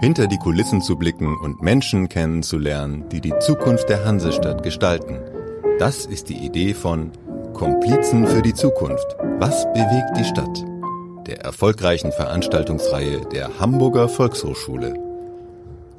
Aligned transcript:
hinter 0.00 0.26
die 0.26 0.38
Kulissen 0.38 0.82
zu 0.82 0.96
blicken 0.96 1.36
und 1.38 1.62
Menschen 1.62 2.08
kennenzulernen, 2.08 3.08
die 3.10 3.20
die 3.20 3.34
Zukunft 3.40 3.88
der 3.88 4.04
Hansestadt 4.04 4.62
gestalten. 4.62 5.18
Das 5.78 6.06
ist 6.06 6.28
die 6.28 6.44
Idee 6.44 6.74
von 6.74 7.12
Komplizen 7.54 8.26
für 8.26 8.42
die 8.42 8.54
Zukunft. 8.54 9.16
Was 9.38 9.64
bewegt 9.72 10.16
die 10.18 10.24
Stadt? 10.24 10.64
Der 11.26 11.40
erfolgreichen 11.40 12.12
Veranstaltungsreihe 12.12 13.22
der 13.32 13.58
Hamburger 13.58 14.08
Volkshochschule. 14.08 14.94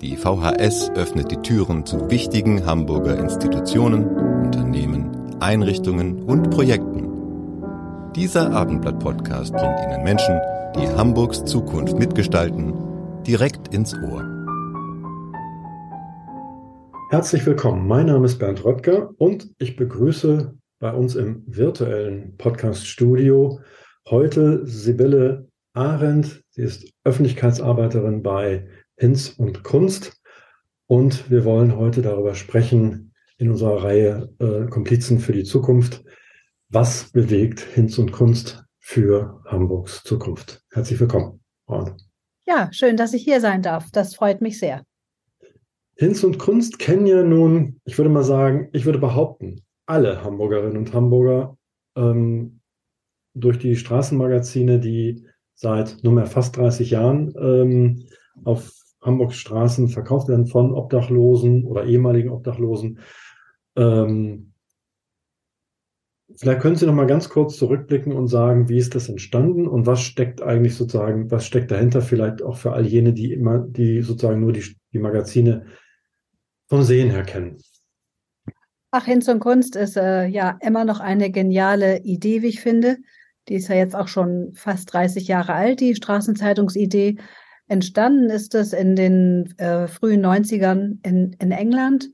Die 0.01 0.15
VHS 0.15 0.91
öffnet 0.91 1.31
die 1.31 1.37
Türen 1.37 1.85
zu 1.85 2.09
wichtigen 2.11 2.65
Hamburger 2.65 3.17
Institutionen, 3.17 4.07
Unternehmen, 4.45 5.09
Einrichtungen 5.39 6.21
und 6.23 6.51
Projekten. 6.51 7.09
Dieser 8.15 8.51
Abendblatt-Podcast 8.51 9.53
bringt 9.53 9.79
Ihnen 9.79 10.03
Menschen, 10.03 10.39
die 10.75 10.87
Hamburgs 10.87 11.43
Zukunft 11.45 11.97
mitgestalten 11.97 12.86
direkt 13.27 13.73
ins 13.73 13.93
Ohr. 13.93 14.23
Herzlich 17.09 17.45
willkommen. 17.45 17.85
Mein 17.85 18.05
Name 18.05 18.25
ist 18.25 18.39
Bernd 18.39 18.63
Röttger 18.63 19.11
und 19.17 19.49
ich 19.57 19.75
begrüße 19.75 20.57
bei 20.79 20.93
uns 20.93 21.15
im 21.15 21.43
virtuellen 21.45 22.37
Podcast-Studio 22.37 23.59
heute 24.09 24.65
Sibylle 24.65 25.49
Arendt. 25.73 26.41
Sie 26.51 26.61
ist 26.61 26.89
Öffentlichkeitsarbeiterin 27.03 28.23
bei 28.23 28.69
Hinz 28.95 29.29
und 29.37 29.63
Kunst 29.63 30.21
und 30.87 31.29
wir 31.29 31.43
wollen 31.43 31.75
heute 31.75 32.01
darüber 32.01 32.33
sprechen 32.33 33.13
in 33.37 33.51
unserer 33.51 33.83
Reihe 33.83 34.33
äh, 34.39 34.69
Komplizen 34.69 35.19
für 35.19 35.33
die 35.33 35.43
Zukunft. 35.43 36.01
Was 36.69 37.11
bewegt 37.11 37.59
Hinz 37.59 37.97
und 37.97 38.13
Kunst 38.13 38.63
für 38.79 39.41
Hamburgs 39.45 40.03
Zukunft? 40.03 40.63
Herzlich 40.71 40.99
willkommen. 40.99 41.41
Ron. 41.67 42.06
Ja, 42.47 42.69
schön, 42.71 42.95
dass 42.95 43.13
ich 43.13 43.23
hier 43.23 43.41
sein 43.41 43.61
darf. 43.61 43.91
Das 43.91 44.15
freut 44.15 44.39
mich 44.41 44.57
sehr. 44.57 44.85
Hinz 45.95 46.23
und 46.23 46.39
Kunst 46.39 46.79
kennen 46.79 47.05
ja 47.05 47.21
nun, 47.21 47.81
ich 47.83 47.97
würde 47.97 48.09
mal 48.09 48.23
sagen, 48.23 48.69
ich 48.71 48.85
würde 48.85 48.99
behaupten, 48.99 49.63
alle 49.85 50.23
Hamburgerinnen 50.23 50.77
und 50.77 50.93
Hamburger 50.93 51.57
ähm, 51.97 52.61
durch 53.33 53.59
die 53.59 53.75
Straßenmagazine, 53.75 54.79
die 54.79 55.27
seit 55.55 55.97
nunmehr 56.03 56.25
fast 56.25 56.55
30 56.55 56.91
Jahren 56.91 57.33
ähm, 57.37 58.07
auf 58.45 58.71
Hamburgs 59.01 59.35
Straßen 59.35 59.89
verkauft 59.89 60.29
werden 60.29 60.47
von 60.47 60.71
Obdachlosen 60.73 61.65
oder 61.65 61.85
ehemaligen 61.85 62.29
Obdachlosen. 62.29 62.99
Ähm, 63.75 64.46
Vielleicht 66.39 66.61
können 66.61 66.75
Sie 66.75 66.85
noch 66.85 66.93
mal 66.93 67.07
ganz 67.07 67.29
kurz 67.29 67.57
zurückblicken 67.57 68.13
und 68.13 68.27
sagen, 68.27 68.69
wie 68.69 68.77
ist 68.77 68.93
das 68.93 69.09
entstanden 69.09 69.67
und 69.67 69.87
was 69.87 70.01
steckt 70.01 70.41
eigentlich 70.41 70.75
sozusagen, 70.75 71.31
was 71.31 71.45
steckt 71.47 71.71
dahinter 71.71 72.01
vielleicht 72.01 72.43
auch 72.43 72.57
für 72.57 72.73
all 72.73 72.85
jene, 72.85 73.11
die 73.11 73.33
immer, 73.33 73.59
die 73.59 74.01
sozusagen 74.01 74.39
nur 74.39 74.53
die, 74.53 74.63
die 74.93 74.99
Magazine 74.99 75.65
vom 76.67 76.83
Sehen 76.83 77.09
her 77.09 77.23
kennen. 77.23 77.57
Ach, 78.91 79.05
Hinz 79.05 79.27
und 79.27 79.39
Kunst 79.39 79.75
ist 79.75 79.97
äh, 79.97 80.27
ja 80.27 80.57
immer 80.61 80.85
noch 80.85 80.99
eine 80.99 81.31
geniale 81.31 82.01
Idee, 82.03 82.43
wie 82.43 82.47
ich 82.47 82.61
finde. 82.61 82.97
Die 83.47 83.55
ist 83.55 83.69
ja 83.69 83.75
jetzt 83.75 83.95
auch 83.95 84.07
schon 84.07 84.53
fast 84.53 84.93
30 84.93 85.27
Jahre 85.27 85.53
alt, 85.53 85.79
die 85.79 85.95
Straßenzeitungsidee. 85.95 87.17
Entstanden 87.67 88.29
ist 88.29 88.53
es 88.53 88.73
in 88.73 88.95
den 88.95 89.53
äh, 89.57 89.87
frühen 89.87 90.25
90ern 90.25 90.99
in, 91.03 91.35
in 91.39 91.51
England 91.51 92.09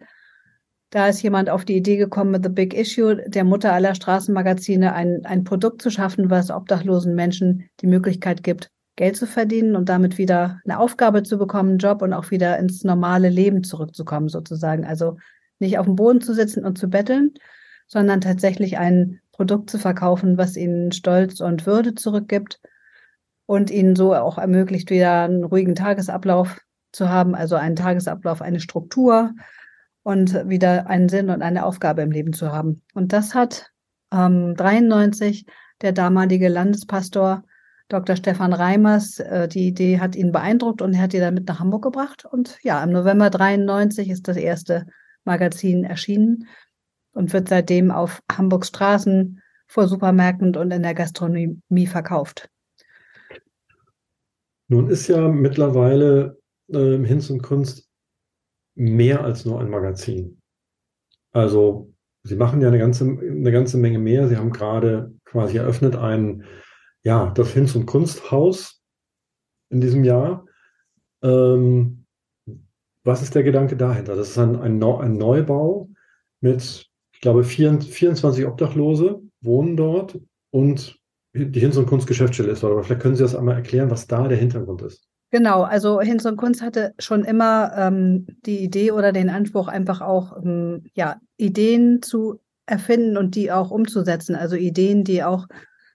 da 0.94 1.08
ist 1.08 1.24
jemand 1.24 1.50
auf 1.50 1.66
die 1.66 1.76
Idee 1.76 1.98
gekommen, 1.98 2.30
mit 2.30 2.44
The 2.44 2.52
Big 2.52 2.76
Issue, 2.76 3.16
der 3.28 3.44
Mutter 3.44 3.74
aller 3.74 3.96
Straßenmagazine, 3.96 4.94
ein, 4.94 5.26
ein 5.26 5.44
Produkt 5.44 5.82
zu 5.82 5.90
schaffen, 5.90 6.30
was 6.30 6.52
obdachlosen 6.52 7.16
Menschen 7.16 7.68
die 7.82 7.88
Möglichkeit 7.88 8.44
gibt, 8.44 8.70
Geld 8.96 9.16
zu 9.16 9.26
verdienen 9.26 9.76
und 9.76 9.90
damit 9.90 10.20
wieder 10.20 10.60
eine 10.64 10.78
Aufgabe 10.78 11.24
zu 11.24 11.40
bekommen, 11.40 11.70
einen 11.70 11.78
Job 11.80 12.04
und 12.04 12.14
auch 12.14 12.30
wieder 12.30 12.60
ins 12.60 12.84
normale 12.84 13.30
Leben 13.30 13.64
zurückzukommen, 13.64 14.30
sozusagen. 14.30 14.86
Also 14.86 15.18
nicht 15.58 15.80
auf 15.80 15.88
dem 15.88 15.96
Boden 15.96 16.22
zu 16.22 16.36
sitzen 16.36 16.64
und 16.64 16.78
zu 16.78 16.88
betteln, 16.88 17.34
sondern 17.88 18.22
tatsächlich 18.22 18.78
ein 18.78 19.20
Produkt 19.32 19.72
zu 19.72 19.80
verkaufen, 19.80 20.38
was 20.38 20.56
ihnen 20.56 20.92
Stolz 20.92 21.40
und 21.40 21.66
Würde 21.66 21.96
zurückgibt 21.96 22.62
und 23.48 23.72
ihnen 23.72 23.96
so 23.96 24.14
auch 24.14 24.38
ermöglicht, 24.38 24.92
wieder 24.92 25.24
einen 25.24 25.44
ruhigen 25.44 25.74
Tagesablauf 25.74 26.62
zu 26.92 27.10
haben, 27.10 27.34
also 27.34 27.56
einen 27.56 27.76
Tagesablauf, 27.76 28.44
eine 28.44 28.60
Struktur, 28.60 29.32
und 30.04 30.48
wieder 30.50 30.88
einen 30.88 31.10
Sinn 31.10 31.30
und 31.30 31.42
eine 31.42 31.66
Aufgabe 31.66 32.02
im 32.02 32.12
Leben 32.12 32.34
zu 32.34 32.52
haben. 32.52 32.82
Und 32.94 33.14
das 33.14 33.34
hat 33.34 33.72
ähm, 34.12 34.56
93 34.56 35.46
der 35.82 35.92
damalige 35.92 36.50
Landespastor 36.50 37.44
Dr. 37.90 38.16
Stefan 38.16 38.54
Reimers, 38.54 39.20
äh, 39.20 39.48
die 39.48 39.68
Idee 39.68 40.00
hat 40.00 40.16
ihn 40.16 40.32
beeindruckt 40.32 40.82
und 40.82 40.94
er 40.94 41.02
hat 41.02 41.14
die 41.14 41.20
dann 41.20 41.34
mit 41.34 41.48
nach 41.48 41.60
Hamburg 41.60 41.84
gebracht. 41.84 42.26
Und 42.26 42.58
ja, 42.64 42.84
im 42.84 42.92
November 42.92 43.30
93 43.30 44.10
ist 44.10 44.28
das 44.28 44.38
erste 44.38 44.88
Magazin 45.26 45.84
erschienen 45.84 46.48
und 47.14 47.34
wird 47.34 47.50
seitdem 47.50 47.92
auf 47.92 48.22
Hamburgs 48.32 48.70
Straßen 48.70 49.42
vor 49.68 49.88
Supermärkten 49.88 50.56
und 50.56 50.72
in 50.72 50.84
der 50.84 50.94
Gastronomie 50.94 51.88
verkauft. 51.88 52.50
Nun 54.68 54.90
ist 54.90 55.08
ja 55.08 55.28
mittlerweile 55.28 56.40
äh, 56.70 56.98
Hinz 57.04 57.30
und 57.30 57.44
Kunst 57.44 57.83
mehr 58.76 59.24
als 59.24 59.46
nur 59.46 59.60
ein 59.60 59.70
Magazin. 59.70 60.40
Also 61.32 61.94
Sie 62.26 62.36
machen 62.36 62.62
ja 62.62 62.70
eine 62.70 62.80
ganze, 62.80 63.04
eine 63.04 63.52
ganze 63.52 63.78
Menge 63.78 64.00
mehr. 64.00 64.30
Sie 64.30 64.38
haben 64.38 64.52
gerade 64.52 65.14
quasi 65.26 65.58
eröffnet 65.58 65.98
ein, 65.98 66.46
ja, 67.04 67.32
das 67.32 67.52
Hinz- 67.52 67.76
und 67.76 67.86
Kunsthaus 67.86 68.82
in 69.70 69.82
diesem 69.82 70.06
Jahr. 70.06 70.46
Ähm, 71.22 72.06
was 73.04 73.22
ist 73.22 73.36
der 73.36 73.44
Gedanke 73.44 73.76
dahinter? 73.76 74.16
Das 74.16 74.30
ist 74.30 74.38
ein, 74.38 74.56
ein, 74.56 74.82
ein 74.82 75.18
Neubau 75.18 75.90
mit, 76.40 76.90
ich 77.14 77.20
glaube, 77.20 77.44
24 77.44 78.46
Obdachlose 78.46 79.22
wohnen 79.42 79.76
dort 79.76 80.20
und 80.52 80.98
die 81.34 81.60
Hinz- 81.60 81.78
und 81.78 81.88
Kunstgeschäftsstelle 81.88 82.52
ist 82.52 82.64
dort. 82.64 82.72
Aber 82.72 82.84
vielleicht 82.84 83.02
können 83.02 83.16
Sie 83.16 83.24
das 83.24 83.36
einmal 83.36 83.56
erklären, 83.56 83.90
was 83.90 84.08
da 84.08 84.30
der 84.30 84.38
Hintergrund 84.38 84.82
ist. 84.84 85.10
Genau, 85.34 85.64
also 85.64 86.00
Hinz 86.00 86.26
und 86.26 86.38
Kunst 86.38 86.62
hatte 86.62 86.94
schon 87.00 87.26
immer 87.26 87.72
ähm, 87.76 88.28
die 88.46 88.60
Idee 88.60 88.92
oder 88.92 89.12
den 89.12 89.32
Anspruch, 89.32 89.68
einfach 89.68 90.00
auch 90.00 90.38
ähm, 90.38 90.84
ja, 90.94 91.20
Ideen 91.38 92.04
zu 92.04 92.40
erfinden 92.68 93.18
und 93.18 93.34
die 93.34 93.52
auch 93.52 93.72
umzusetzen. 93.72 94.36
Also 94.36 94.56
Ideen, 94.56 95.04
die 95.04 95.24
auch 95.24 95.48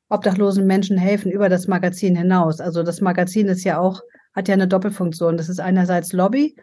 obdachlosen 0.08 0.66
Menschen 0.66 0.98
helfen 0.98 1.30
über 1.30 1.48
das 1.48 1.68
Magazin 1.68 2.16
hinaus. 2.16 2.60
Also 2.60 2.82
das 2.82 3.00
Magazin 3.00 3.46
ist 3.46 3.62
ja 3.62 3.78
auch, 3.78 4.00
hat 4.34 4.48
ja 4.48 4.54
eine 4.54 4.66
Doppelfunktion. 4.66 5.36
Das 5.36 5.48
ist 5.48 5.60
einerseits 5.60 6.12
Lobby 6.12 6.56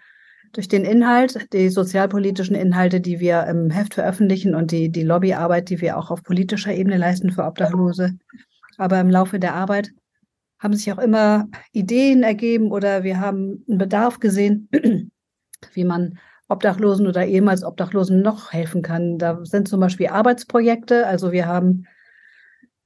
durch 0.51 0.67
den 0.67 0.83
Inhalt, 0.83 1.47
die 1.53 1.69
sozialpolitischen 1.69 2.57
Inhalte, 2.57 2.99
die 2.99 3.21
wir 3.21 3.45
im 3.45 3.69
Heft 3.69 3.93
veröffentlichen 3.93 4.53
und 4.53 4.71
die, 4.71 4.91
die 4.91 5.03
Lobbyarbeit, 5.03 5.69
die 5.69 5.79
wir 5.79 5.97
auch 5.97 6.11
auf 6.11 6.23
politischer 6.23 6.73
Ebene 6.73 6.97
leisten 6.97 7.31
für 7.31 7.45
Obdachlose. 7.45 8.17
Aber 8.77 8.99
im 8.99 9.09
Laufe 9.09 9.39
der 9.39 9.53
Arbeit 9.53 9.91
haben 10.65 10.73
sich 10.73 10.91
auch 10.91 10.97
immer 10.97 11.47
Ideen 11.71 12.23
ergeben 12.23 12.71
oder 12.71 13.03
wir 13.03 13.19
haben 13.19 13.63
einen 13.69 13.77
Bedarf 13.77 14.19
gesehen, 14.19 14.67
wie 15.73 15.83
man 15.85 16.17
Obdachlosen 16.47 17.05
oder 17.05 17.25
ehemals 17.25 17.63
Obdachlosen 17.63 18.23
noch 18.23 18.51
helfen 18.51 18.81
kann. 18.81 19.19
Da 19.19 19.45
sind 19.45 19.67
zum 19.67 19.79
Beispiel 19.79 20.07
Arbeitsprojekte. 20.07 21.05
Also 21.05 21.31
wir 21.31 21.45
haben 21.45 21.85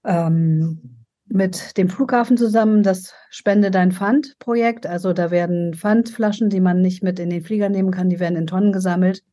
ähm, 0.03 1.05
mit 1.25 1.77
dem 1.77 1.89
Flughafen 1.89 2.35
zusammen 2.35 2.83
das 2.83 3.13
Spende 3.29 3.71
dein 3.71 3.93
Pfand 3.93 4.37
Projekt. 4.39 4.85
Also 4.85 5.13
da 5.13 5.31
werden 5.31 5.73
Pfandflaschen, 5.73 6.49
die 6.49 6.59
man 6.59 6.81
nicht 6.81 7.01
mit 7.01 7.17
in 7.17 7.29
den 7.29 7.43
Flieger 7.43 7.69
nehmen 7.69 7.91
kann, 7.91 8.09
die 8.09 8.19
werden 8.19 8.37
in 8.37 8.47
Tonnen 8.47 8.73
gesammelt. 8.73 9.23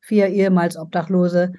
Vier 0.00 0.28
ehemals 0.28 0.78
Obdachlose 0.78 1.52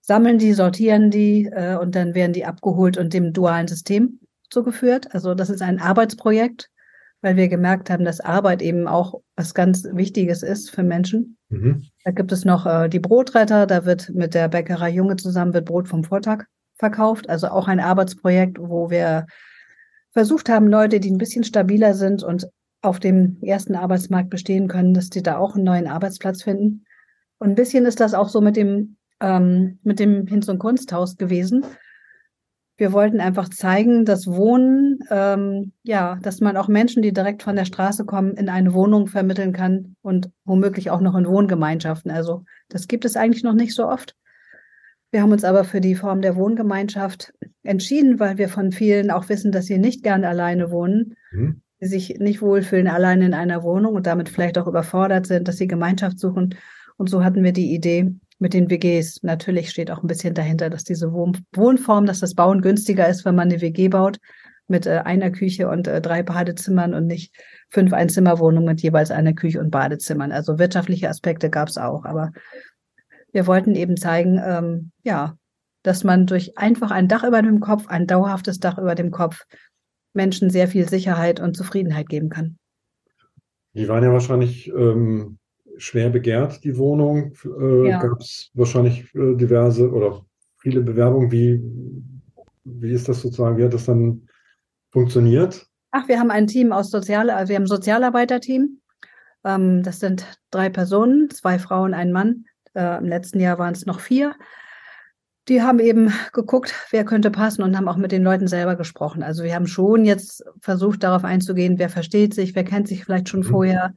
sammeln 0.00 0.38
die, 0.38 0.52
sortieren 0.52 1.10
die 1.10 1.50
äh, 1.52 1.76
und 1.76 1.96
dann 1.96 2.14
werden 2.14 2.32
die 2.32 2.44
abgeholt 2.44 2.96
und 2.96 3.12
dem 3.12 3.32
dualen 3.32 3.66
System 3.66 4.20
zugeführt. 4.50 5.14
Also 5.14 5.34
das 5.34 5.50
ist 5.50 5.62
ein 5.62 5.80
Arbeitsprojekt, 5.80 6.70
weil 7.22 7.36
wir 7.36 7.48
gemerkt 7.48 7.90
haben, 7.90 8.04
dass 8.04 8.20
Arbeit 8.20 8.62
eben 8.62 8.86
auch 8.86 9.20
was 9.36 9.54
ganz 9.54 9.84
Wichtiges 9.84 10.42
ist 10.42 10.70
für 10.70 10.82
Menschen. 10.82 11.36
Mhm. 11.48 11.84
Da 12.04 12.10
gibt 12.10 12.32
es 12.32 12.44
noch 12.44 12.66
äh, 12.66 12.88
die 12.88 13.00
Brotretter, 13.00 13.66
da 13.66 13.84
wird 13.84 14.10
mit 14.10 14.34
der 14.34 14.48
Bäckerei 14.48 14.90
Junge 14.90 15.16
zusammen 15.16 15.54
wird 15.54 15.66
Brot 15.66 15.88
vom 15.88 16.04
Vortag 16.04 16.44
verkauft. 16.78 17.28
Also 17.28 17.48
auch 17.48 17.68
ein 17.68 17.80
Arbeitsprojekt, 17.80 18.58
wo 18.58 18.90
wir 18.90 19.26
versucht 20.12 20.48
haben, 20.48 20.68
Leute, 20.68 21.00
die 21.00 21.10
ein 21.10 21.18
bisschen 21.18 21.44
stabiler 21.44 21.94
sind 21.94 22.22
und 22.22 22.48
auf 22.82 22.98
dem 22.98 23.38
ersten 23.42 23.74
Arbeitsmarkt 23.74 24.30
bestehen 24.30 24.68
können, 24.68 24.94
dass 24.94 25.10
die 25.10 25.22
da 25.22 25.36
auch 25.36 25.54
einen 25.54 25.64
neuen 25.64 25.86
Arbeitsplatz 25.86 26.42
finden. 26.42 26.84
Und 27.38 27.50
ein 27.50 27.54
bisschen 27.54 27.86
ist 27.86 28.00
das 28.00 28.14
auch 28.14 28.28
so 28.28 28.40
mit 28.40 28.56
dem, 28.56 28.96
ähm, 29.20 29.78
mit 29.82 30.00
dem 30.00 30.26
Hinz- 30.26 30.48
und 30.48 30.58
Kunsthaus 30.58 31.16
gewesen. 31.16 31.64
Wir 32.80 32.94
wollten 32.94 33.20
einfach 33.20 33.50
zeigen, 33.50 34.06
dass 34.06 34.26
Wohnen, 34.26 35.00
ähm, 35.10 35.72
ja, 35.82 36.18
dass 36.22 36.40
man 36.40 36.56
auch 36.56 36.66
Menschen, 36.66 37.02
die 37.02 37.12
direkt 37.12 37.42
von 37.42 37.54
der 37.54 37.66
Straße 37.66 38.06
kommen, 38.06 38.32
in 38.38 38.48
eine 38.48 38.72
Wohnung 38.72 39.06
vermitteln 39.06 39.52
kann 39.52 39.96
und 40.00 40.30
womöglich 40.46 40.90
auch 40.90 41.02
noch 41.02 41.14
in 41.14 41.26
Wohngemeinschaften. 41.26 42.10
Also 42.10 42.46
das 42.70 42.88
gibt 42.88 43.04
es 43.04 43.16
eigentlich 43.16 43.42
noch 43.42 43.52
nicht 43.52 43.74
so 43.74 43.86
oft. 43.86 44.16
Wir 45.10 45.20
haben 45.20 45.30
uns 45.30 45.44
aber 45.44 45.64
für 45.64 45.82
die 45.82 45.94
Form 45.94 46.22
der 46.22 46.36
Wohngemeinschaft 46.36 47.34
entschieden, 47.64 48.18
weil 48.18 48.38
wir 48.38 48.48
von 48.48 48.72
vielen 48.72 49.10
auch 49.10 49.28
wissen, 49.28 49.52
dass 49.52 49.66
sie 49.66 49.76
nicht 49.76 50.02
gern 50.02 50.24
alleine 50.24 50.70
wohnen. 50.70 51.16
Mhm. 51.32 51.60
die 51.82 51.86
sich 51.86 52.18
nicht 52.18 52.40
wohlfühlen 52.40 52.88
allein 52.88 53.20
in 53.20 53.34
einer 53.34 53.62
Wohnung 53.62 53.94
und 53.94 54.06
damit 54.06 54.30
vielleicht 54.30 54.56
auch 54.56 54.66
überfordert 54.66 55.26
sind, 55.26 55.48
dass 55.48 55.58
sie 55.58 55.66
Gemeinschaft 55.66 56.18
suchen. 56.18 56.54
Und 56.96 57.10
so 57.10 57.22
hatten 57.24 57.44
wir 57.44 57.52
die 57.52 57.74
Idee 57.74 58.14
mit 58.40 58.54
den 58.54 58.70
WGs. 58.70 59.22
Natürlich 59.22 59.70
steht 59.70 59.90
auch 59.90 60.02
ein 60.02 60.08
bisschen 60.08 60.34
dahinter, 60.34 60.70
dass 60.70 60.82
diese 60.82 61.12
Wohn 61.12 61.38
Wohnform, 61.54 62.06
dass 62.06 62.20
das 62.20 62.34
Bauen 62.34 62.62
günstiger 62.62 63.08
ist, 63.08 63.24
wenn 63.24 63.36
man 63.36 63.50
eine 63.50 63.60
WG 63.60 63.88
baut 63.88 64.18
mit 64.66 64.86
äh, 64.86 65.02
einer 65.04 65.30
Küche 65.30 65.68
und 65.68 65.86
äh, 65.86 66.00
drei 66.00 66.22
Badezimmern 66.22 66.94
und 66.94 67.06
nicht 67.06 67.34
fünf 67.68 67.92
Einzimmerwohnungen 67.92 68.68
mit 68.68 68.82
jeweils 68.82 69.10
einer 69.10 69.34
Küche 69.34 69.60
und 69.60 69.70
Badezimmern. 69.70 70.32
Also 70.32 70.58
wirtschaftliche 70.58 71.08
Aspekte 71.08 71.50
gab 71.50 71.68
es 71.68 71.76
auch, 71.76 72.04
aber 72.04 72.32
wir 73.32 73.46
wollten 73.46 73.74
eben 73.74 73.96
zeigen, 73.96 74.40
ähm, 74.44 74.90
ja, 75.02 75.36
dass 75.82 76.04
man 76.04 76.26
durch 76.26 76.56
einfach 76.56 76.90
ein 76.90 77.08
Dach 77.08 77.24
über 77.24 77.42
dem 77.42 77.60
Kopf, 77.60 77.88
ein 77.88 78.06
dauerhaftes 78.06 78.58
Dach 78.58 78.78
über 78.78 78.94
dem 78.94 79.10
Kopf, 79.10 79.44
Menschen 80.12 80.50
sehr 80.50 80.68
viel 80.68 80.88
Sicherheit 80.88 81.40
und 81.40 81.56
Zufriedenheit 81.56 82.08
geben 82.08 82.30
kann. 82.30 82.58
Die 83.74 83.86
waren 83.88 84.02
ja 84.02 84.12
wahrscheinlich 84.12 84.68
ähm, 84.68 85.38
schwer 85.80 86.10
begehrt, 86.10 86.62
die 86.64 86.76
Wohnung. 86.76 87.32
Äh, 87.44 87.88
ja. 87.88 88.02
Gab 88.02 88.20
es 88.20 88.50
wahrscheinlich 88.54 89.14
äh, 89.14 89.34
diverse 89.36 89.90
oder 89.90 90.24
viele 90.58 90.82
Bewerbungen. 90.82 91.30
Wie, 91.30 91.60
wie 92.64 92.92
ist 92.92 93.08
das 93.08 93.22
sozusagen, 93.22 93.56
wie 93.56 93.64
hat 93.64 93.74
das 93.74 93.86
dann 93.86 94.28
funktioniert? 94.90 95.66
Ach, 95.92 96.06
wir 96.06 96.20
haben 96.20 96.30
ein 96.30 96.46
Team 96.46 96.72
aus 96.72 96.90
Sozial, 96.90 97.30
also 97.30 97.48
wir 97.48 97.56
haben 97.56 97.64
ein 97.64 97.68
Sozialarbeiterteam. 97.68 98.80
Ähm, 99.44 99.82
das 99.82 100.00
sind 100.00 100.26
drei 100.50 100.68
Personen, 100.68 101.30
zwei 101.30 101.58
Frauen, 101.58 101.94
ein 101.94 102.12
Mann. 102.12 102.44
Äh, 102.74 102.98
Im 102.98 103.06
letzten 103.06 103.40
Jahr 103.40 103.58
waren 103.58 103.72
es 103.72 103.86
noch 103.86 104.00
vier. 104.00 104.34
Die 105.48 105.62
haben 105.62 105.80
eben 105.80 106.12
geguckt, 106.32 106.74
wer 106.90 107.04
könnte 107.04 107.30
passen 107.30 107.62
und 107.62 107.76
haben 107.76 107.88
auch 107.88 107.96
mit 107.96 108.12
den 108.12 108.22
Leuten 108.22 108.46
selber 108.46 108.76
gesprochen. 108.76 109.22
Also 109.22 109.42
wir 109.42 109.54
haben 109.54 109.66
schon 109.66 110.04
jetzt 110.04 110.44
versucht, 110.60 111.02
darauf 111.02 111.24
einzugehen, 111.24 111.78
wer 111.78 111.88
versteht 111.88 112.34
sich, 112.34 112.54
wer 112.54 112.62
kennt 112.62 112.86
sich 112.86 113.04
vielleicht 113.04 113.28
schon 113.28 113.40
mhm. 113.40 113.44
vorher, 113.44 113.94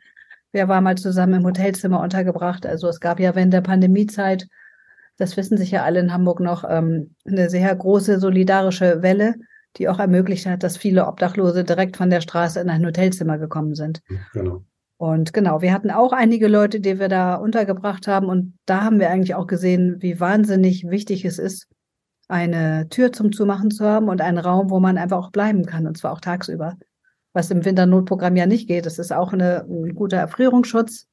wer 0.54 0.70
war 0.70 0.80
mal 0.80 0.96
zusammen 0.96 1.34
im 1.34 1.46
Hotelzimmer 1.46 2.00
untergebracht. 2.00 2.66
Also 2.66 2.88
es 2.88 3.02
gab 3.02 3.20
ja 3.20 3.36
während 3.36 3.54
der 3.54 3.62
Pandemiezeit, 3.62 4.48
das 5.18 5.36
wissen 5.36 5.58
sich 5.58 5.72
ja 5.72 5.84
alle 5.84 6.00
in 6.00 6.14
Hamburg 6.14 6.40
noch, 6.40 6.64
ähm, 6.68 7.16
eine 7.26 7.50
sehr 7.50 7.76
große 7.76 8.20
solidarische 8.20 9.02
Welle 9.02 9.36
die 9.78 9.90
auch 9.90 10.00
ermöglicht 10.00 10.46
hat, 10.46 10.64
dass 10.64 10.78
viele 10.78 11.08
Obdachlose 11.08 11.64
direkt 11.64 11.98
von 11.98 12.10
der 12.10 12.22
Straße 12.22 12.60
in 12.60 12.70
ein 12.70 12.86
Hotelzimmer 12.86 13.38
gekommen 13.38 13.76
sind. 13.76 14.02
Genau. 14.34 14.64
Und 14.98 15.34
genau, 15.34 15.62
wir 15.62 15.74
hatten 15.74 15.92
auch 15.92 16.14
einige 16.14 16.48
Leute, 16.48 16.80
die 16.80 17.00
wir 17.00 17.10
da 17.10 17.36
untergebracht 17.36 18.08
haben. 18.08 18.28
Und 18.28 18.58
da 18.66 18.84
haben 18.84 19.00
wir 19.00 19.10
eigentlich 19.10 19.36
auch 19.36 19.48
gesehen, 19.48 19.98
wie 20.00 20.20
wahnsinnig 20.20 20.88
wichtig 20.90 21.26
es 21.26 21.40
ist, 21.40 21.68
eine 22.30 22.88
Tür 22.90 23.12
zum 23.12 23.32
Zumachen 23.32 23.70
zu 23.70 23.86
haben 23.86 24.08
und 24.08 24.22
einen 24.22 24.38
Raum, 24.38 24.70
wo 24.70 24.80
man 24.80 24.98
einfach 24.98 25.18
auch 25.18 25.32
bleiben 25.32 25.66
kann, 25.66 25.88
und 25.88 25.98
zwar 25.98 26.14
auch 26.14 26.22
tagsüber. 26.22 26.78
Was 27.34 27.52
im 27.52 27.66
Winternotprogramm 27.66 28.36
ja 28.36 28.46
nicht 28.46 28.68
geht. 28.68 28.86
Das 28.86 29.00
ist 29.00 29.12
auch 29.12 29.34
eine, 29.34 29.66
ein 29.68 29.96
guter 29.96 30.18
Erfrierungsschutz 30.18 31.08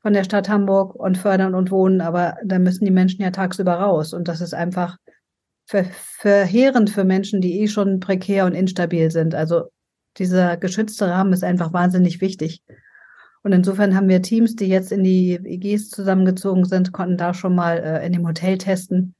von 0.00 0.12
der 0.12 0.24
Stadt 0.24 0.48
Hamburg 0.48 0.94
und 0.94 1.16
fördern 1.16 1.54
und 1.54 1.70
wohnen, 1.70 2.00
aber 2.00 2.36
da 2.44 2.58
müssen 2.58 2.84
die 2.84 2.90
Menschen 2.90 3.22
ja 3.22 3.30
tagsüber 3.30 3.74
raus. 3.74 4.12
Und 4.12 4.26
das 4.26 4.40
ist 4.40 4.54
einfach 4.54 4.96
ver 5.64 5.84
verheerend 5.84 6.90
für 6.90 7.04
Menschen, 7.04 7.40
die 7.40 7.60
eh 7.60 7.68
schon 7.68 8.00
prekär 8.00 8.44
und 8.46 8.54
instabil 8.54 9.10
sind. 9.10 9.34
Also 9.34 9.70
dieser 10.18 10.56
geschützte 10.56 11.08
Rahmen 11.08 11.32
ist 11.32 11.44
einfach 11.44 11.72
wahnsinnig 11.72 12.20
wichtig. 12.20 12.62
Und 13.42 13.52
insofern 13.52 13.96
haben 13.96 14.08
wir 14.08 14.22
Teams, 14.22 14.54
die 14.54 14.66
jetzt 14.66 14.92
in 14.92 15.02
die 15.02 15.34
EGs 15.34 15.88
zusammengezogen 15.88 16.64
sind, 16.64 16.92
konnten 16.92 17.16
da 17.16 17.34
schon 17.34 17.54
mal 17.54 17.78
äh, 17.78 18.06
in 18.06 18.12
dem 18.12 18.26
Hotel 18.26 18.58
testen, 18.58 19.14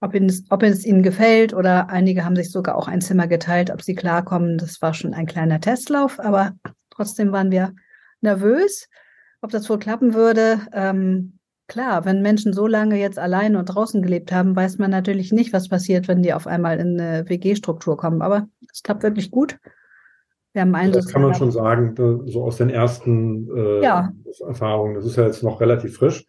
ob, 0.00 0.14
ihnen, 0.14 0.32
ob 0.50 0.62
es 0.62 0.84
ihnen 0.84 1.02
gefällt 1.02 1.54
oder 1.54 1.88
einige 1.88 2.24
haben 2.24 2.36
sich 2.36 2.50
sogar 2.50 2.76
auch 2.76 2.88
ein 2.88 3.00
Zimmer 3.00 3.26
geteilt, 3.26 3.70
ob 3.70 3.82
sie 3.82 3.94
klarkommen. 3.94 4.58
Das 4.58 4.80
war 4.82 4.94
schon 4.94 5.14
ein 5.14 5.26
kleiner 5.26 5.60
Testlauf, 5.60 6.18
aber 6.20 6.52
trotzdem 6.90 7.32
waren 7.32 7.50
wir 7.50 7.74
nervös, 8.20 8.88
ob 9.40 9.50
das 9.50 9.68
wohl 9.68 9.78
klappen 9.78 10.14
würde. 10.14 10.60
Ähm, 10.72 11.40
Klar, 11.70 12.04
wenn 12.04 12.20
Menschen 12.20 12.52
so 12.52 12.66
lange 12.66 12.96
jetzt 12.96 13.16
allein 13.16 13.54
und 13.54 13.66
draußen 13.66 14.02
gelebt 14.02 14.32
haben, 14.32 14.56
weiß 14.56 14.78
man 14.78 14.90
natürlich 14.90 15.30
nicht, 15.30 15.52
was 15.52 15.68
passiert, 15.68 16.08
wenn 16.08 16.20
die 16.20 16.34
auf 16.34 16.48
einmal 16.48 16.80
in 16.80 16.98
eine 16.98 17.28
WG-Struktur 17.28 17.96
kommen. 17.96 18.22
Aber 18.22 18.48
es 18.72 18.82
klappt 18.82 19.04
wirklich 19.04 19.30
gut. 19.30 19.56
Wir 20.52 20.62
haben 20.62 20.74
einen 20.74 20.92
das 20.92 21.06
kann 21.06 21.22
man 21.22 21.32
schon 21.32 21.52
sagen, 21.52 21.94
so 22.26 22.42
aus 22.42 22.56
den 22.56 22.70
ersten 22.70 23.48
äh, 23.56 23.84
ja. 23.84 24.10
Erfahrungen. 24.44 24.96
Das 24.96 25.04
ist 25.04 25.14
ja 25.14 25.24
jetzt 25.24 25.44
noch 25.44 25.60
relativ 25.60 25.96
frisch. 25.96 26.26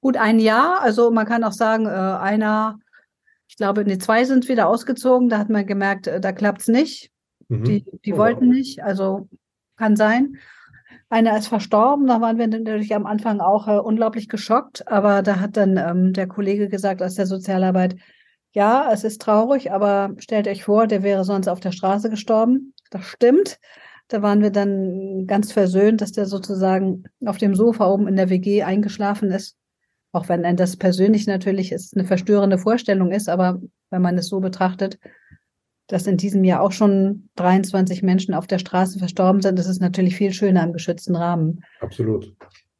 Gut 0.00 0.16
ein 0.16 0.38
Jahr. 0.38 0.80
Also 0.82 1.10
man 1.10 1.26
kann 1.26 1.42
auch 1.42 1.50
sagen, 1.50 1.86
äh, 1.86 1.88
einer, 1.88 2.78
ich 3.56 3.58
glaube, 3.58 3.86
nee, 3.86 3.96
zwei 3.96 4.22
sind 4.24 4.50
wieder 4.50 4.68
ausgezogen. 4.68 5.30
Da 5.30 5.38
hat 5.38 5.48
man 5.48 5.64
gemerkt, 5.64 6.08
äh, 6.08 6.20
da 6.20 6.32
klappt 6.32 6.60
es 6.60 6.68
nicht. 6.68 7.10
Mhm. 7.48 7.64
Die, 7.64 7.86
die 8.04 8.12
oh, 8.12 8.18
wollten 8.18 8.50
nicht. 8.50 8.82
Also 8.82 9.30
kann 9.78 9.96
sein. 9.96 10.36
Einer 11.08 11.38
ist 11.38 11.46
verstorben, 11.46 12.06
da 12.06 12.20
waren 12.20 12.36
wir 12.36 12.48
natürlich 12.48 12.94
am 12.94 13.06
Anfang 13.06 13.40
auch 13.40 13.66
äh, 13.66 13.78
unglaublich 13.78 14.28
geschockt, 14.28 14.86
aber 14.88 15.22
da 15.22 15.40
hat 15.40 15.56
dann 15.56 15.78
ähm, 15.78 16.12
der 16.12 16.26
Kollege 16.26 16.68
gesagt 16.68 17.00
aus 17.00 17.14
der 17.14 17.24
Sozialarbeit, 17.24 17.96
ja, 18.52 18.92
es 18.92 19.04
ist 19.04 19.22
traurig, 19.22 19.72
aber 19.72 20.10
stellt 20.18 20.48
euch 20.48 20.64
vor, 20.64 20.86
der 20.86 21.02
wäre 21.02 21.24
sonst 21.24 21.48
auf 21.48 21.60
der 21.60 21.72
Straße 21.72 22.10
gestorben. 22.10 22.74
Das 22.90 23.06
stimmt. 23.06 23.58
Da 24.08 24.20
waren 24.20 24.42
wir 24.42 24.50
dann 24.50 25.26
ganz 25.26 25.50
versöhnt, 25.50 26.02
dass 26.02 26.12
der 26.12 26.26
sozusagen 26.26 27.04
auf 27.24 27.38
dem 27.38 27.54
Sofa 27.54 27.86
oben 27.86 28.06
in 28.06 28.16
der 28.16 28.28
WG 28.28 28.64
eingeschlafen 28.64 29.30
ist. 29.30 29.56
Auch 30.16 30.30
wenn 30.30 30.56
das 30.56 30.78
persönlich 30.78 31.26
natürlich 31.26 31.72
ist, 31.72 31.94
eine 31.94 32.06
verstörende 32.06 32.56
Vorstellung 32.56 33.12
ist, 33.12 33.28
aber 33.28 33.60
wenn 33.90 34.00
man 34.00 34.16
es 34.16 34.28
so 34.28 34.40
betrachtet, 34.40 34.98
dass 35.88 36.06
in 36.06 36.16
diesem 36.16 36.42
Jahr 36.42 36.62
auch 36.62 36.72
schon 36.72 37.28
23 37.36 38.02
Menschen 38.02 38.32
auf 38.32 38.46
der 38.46 38.58
Straße 38.58 38.98
verstorben 38.98 39.42
sind. 39.42 39.58
Das 39.58 39.66
ist 39.66 39.82
natürlich 39.82 40.16
viel 40.16 40.32
schöner 40.32 40.64
im 40.64 40.72
geschützten 40.72 41.16
Rahmen. 41.16 41.62
Absolut. 41.80 42.34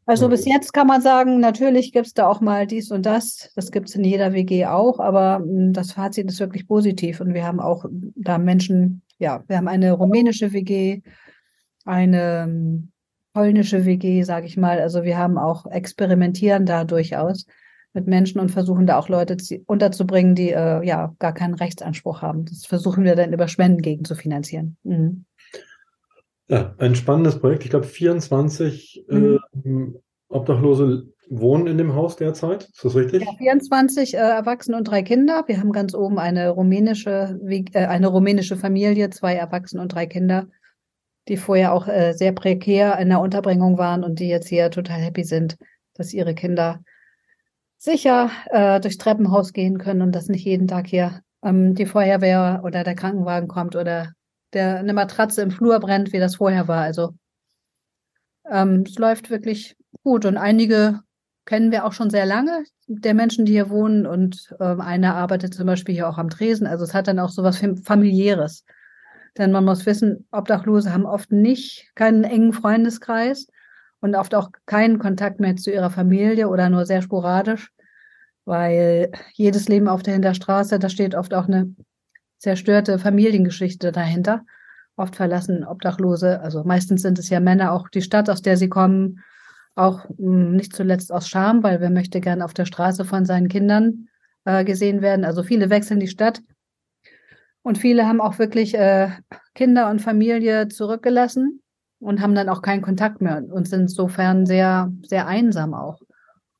Also 0.07 0.31
bis 0.31 0.47
jetzt 0.47 0.73
kann 0.73 0.87
man 0.87 1.03
sagen, 1.03 1.39
natürlich 1.39 1.93
gibt 1.93 2.07
es 2.07 2.15
da 2.15 2.27
auch 2.27 2.41
mal 2.41 2.67
dies 2.67 2.91
und 2.91 3.05
das. 3.05 3.53
Das 3.55 3.71
gibt 3.71 3.91
es 3.91 3.97
in 3.97 4.05
jeder 4.05 4.33
WG 4.33 4.65
auch, 4.65 4.99
aber 4.99 5.41
hm, 5.41 5.75
das 5.75 5.93
Fazit 5.93 6.31
ist 6.31 6.41
wirklich 6.41 6.67
positiv. 6.67 7.21
Und 7.21 7.35
wir 7.35 7.45
haben 7.45 7.61
auch 7.61 7.85
da 8.15 8.39
Menschen, 8.39 9.03
ja, 9.19 9.45
wir 9.47 9.59
haben 9.59 9.69
eine 9.69 9.93
rumänische 9.93 10.55
WG, 10.55 11.03
eine 11.85 12.45
hm, 12.45 12.93
polnische 13.37 13.85
WG, 13.85 14.23
sage 14.23 14.47
ich 14.47 14.57
mal. 14.57 14.81
Also 14.81 15.05
wir 15.05 15.19
haben 15.19 15.37
auch 15.37 15.67
experimentieren 15.67 16.65
da 16.65 16.85
durchaus 16.85 17.45
mit 17.93 18.07
Menschen 18.07 18.41
und 18.41 18.51
versuchen 18.51 18.87
da 18.87 18.99
auch 18.99 19.11
Leute 19.11 19.37
unterzubringen, 19.67 20.35
die 20.35 20.53
äh, 20.53 20.83
ja 20.83 21.15
gar 21.19 21.35
keinen 21.35 21.53
Rechtsanspruch 21.53 22.23
haben. 22.23 22.47
Das 22.47 22.65
versuchen 22.65 23.05
wir 23.05 23.15
dann 23.15 23.35
über 23.35 23.47
Spenden 23.47 23.83
gegen 23.83 24.07
zu 24.07 24.15
finanzieren. 24.15 24.79
Mhm. 24.85 25.27
Ja, 26.49 26.75
ein 26.79 26.95
spannendes 26.95 27.39
Projekt. 27.39 27.65
Ich 27.65 27.71
glaube, 27.71 27.85
24 27.85 29.05
mhm. 29.11 29.39
äh, 29.53 30.35
Obdachlose 30.35 31.13
wohnen 31.29 31.67
in 31.67 31.77
dem 31.77 31.95
Haus 31.95 32.17
derzeit. 32.17 32.65
Ist 32.65 32.87
das 32.87 32.95
richtig? 32.95 33.23
Ja, 33.23 33.33
24 33.37 34.15
äh, 34.15 34.17
Erwachsene 34.17 34.79
und 34.79 34.85
drei 34.85 35.03
Kinder. 35.03 35.45
Wir 35.47 35.61
haben 35.61 35.73
ganz 35.73 35.95
oben 35.95 36.19
eine 36.19 36.49
rumänische, 36.49 37.39
äh, 37.47 37.85
eine 37.85 38.07
rumänische 38.07 38.57
Familie, 38.57 39.11
zwei 39.11 39.35
Erwachsene 39.35 39.83
und 39.83 39.89
drei 39.93 40.07
Kinder, 40.07 40.47
die 41.29 41.37
vorher 41.37 41.73
auch 41.73 41.89
äh, 41.89 42.13
sehr 42.13 42.33
prekär 42.33 42.99
in 42.99 43.09
der 43.09 43.21
Unterbringung 43.21 43.79
waren 43.79 44.05
und 44.05 44.21
die 44.21 44.29
jetzt 44.29 44.49
hier 44.49 44.71
total 44.71 45.01
happy 45.01 45.25
sind, 45.25 45.57
dass 45.95 46.13
ihre 46.13 46.35
Kinder 46.35 46.81
sicher 47.79 48.31
äh, 48.51 48.81
durchs 48.81 48.99
Treppenhaus 48.99 49.53
gehen 49.53 49.79
können 49.79 50.03
und 50.03 50.13
dass 50.13 50.29
nicht 50.29 50.45
jeden 50.45 50.69
Tag 50.69 50.87
hier 50.87 51.21
ähm, 51.43 51.75
die 51.75 51.87
Feuerwehr 51.87 52.63
oder 52.65 52.85
der 52.85 52.95
Krankenwagen 52.95 53.49
kommt 53.49 53.77
oder 53.77 54.13
der 54.53 54.79
eine 54.79 54.93
Matratze 54.93 55.43
im 55.43 55.51
Flur 55.51 55.79
brennt, 55.81 56.13
wie 56.13 56.19
das 56.19 56.37
vorher 56.37 56.69
war. 56.69 56.83
Also 56.83 57.15
ähm, 58.51 58.85
es 58.87 58.97
läuft 58.97 59.31
wirklich 59.31 59.77
gut 60.03 60.25
und 60.25 60.37
einige 60.37 61.01
kennen 61.45 61.71
wir 61.71 61.85
auch 61.85 61.93
schon 61.93 62.11
sehr 62.11 62.27
lange 62.27 62.65
der 62.89 63.15
Menschen, 63.15 63.45
die 63.45 63.53
hier 63.53 63.71
wohnen 63.71 64.07
und 64.07 64.55
ähm, 64.61 64.81
einer 64.81 65.17
arbeitet 65.17 65.55
zum 65.55 65.67
Beispiel 65.67 65.95
hier 65.95 66.09
auch 66.09 66.19
am 66.19 66.31
Tresen. 66.31 66.67
Also 66.67 66.85
es 66.85 66.95
hat 66.95 67.09
dann 67.09 67.19
auch 67.19 67.31
so 67.31 67.43
was 67.43 67.63
familiäres. 67.85 68.65
Denn 69.39 69.53
man 69.53 69.65
muss 69.65 69.87
wissen, 69.87 70.27
Obdachlose 70.33 70.93
haben 70.93 71.07
oft 71.07 71.31
nicht 71.31 71.91
keinen 71.95 72.25
engen 72.25 72.53
Freundeskreis 72.53 73.49
und 74.01 74.15
oft 74.15 74.35
auch 74.35 74.51
keinen 74.67 74.99
Kontakt 74.99 75.41
mehr 75.41 75.57
zu 75.57 75.71
ihrer 75.71 75.91
Familie 75.91 76.49
oder 76.49 76.71
nur 76.71 76.87
sehr 76.87 77.03
sporadisch, 77.03 77.71
weil 78.45 79.11
jedes 79.35 79.69
Leben 79.69 79.89
auf 79.89 80.03
der 80.03 80.15
Hinterstraße, 80.15 80.79
da 80.79 80.89
steht 80.89 81.15
oft 81.15 81.35
auch 81.35 81.49
eine 81.49 81.75
zerstörte 82.39 82.99
Familiengeschichte 82.99 83.93
dahinter. 83.93 84.43
Oft 84.97 85.17
verlassen 85.17 85.65
Obdachlose, 85.65 86.41
also 86.41 86.65
meistens 86.65 87.03
sind 87.03 87.19
es 87.19 87.29
ja 87.29 87.41
Männer, 87.41 87.73
auch 87.73 87.89
die 87.89 88.03
Stadt, 88.03 88.31
aus 88.31 88.41
der 88.41 88.57
sie 88.57 88.69
kommen, 88.69 89.23
auch 89.75 90.09
hm, 90.17 90.57
nicht 90.57 90.75
zuletzt 90.75 91.13
aus 91.13 91.29
Scham, 91.29 91.63
weil 91.63 91.81
wer 91.81 91.91
möchte 91.91 92.21
gern 92.21 92.41
auf 92.41 92.55
der 92.55 92.65
Straße 92.65 93.05
von 93.05 93.27
seinen 93.27 93.49
Kindern 93.49 94.09
äh, 94.47 94.65
gesehen 94.65 95.03
werden. 95.03 95.25
Also 95.27 95.43
viele 95.43 95.69
wechseln 95.69 96.01
die 96.01 96.09
Stadt 96.09 96.41
und 97.67 97.79
viele 97.79 98.07
haben 98.07 98.21
auch 98.21 98.39
wirklich 98.39 98.77
äh, 98.77 99.09
Kinder 99.57 99.91
und 99.91 100.01
Familie 100.01 100.69
zurückgelassen 100.69 101.63
und 101.99 102.21
haben 102.21 102.37
dann 102.37 102.49
auch 102.49 102.63
keinen 102.63 102.81
Kontakt 102.81 103.21
mehr 103.21 103.43
und 103.51 103.67
sind 103.67 103.81
insofern 103.81 104.47
sehr, 104.47 104.93
sehr 105.05 105.27
einsam 105.27 105.75
auch. 105.75 105.99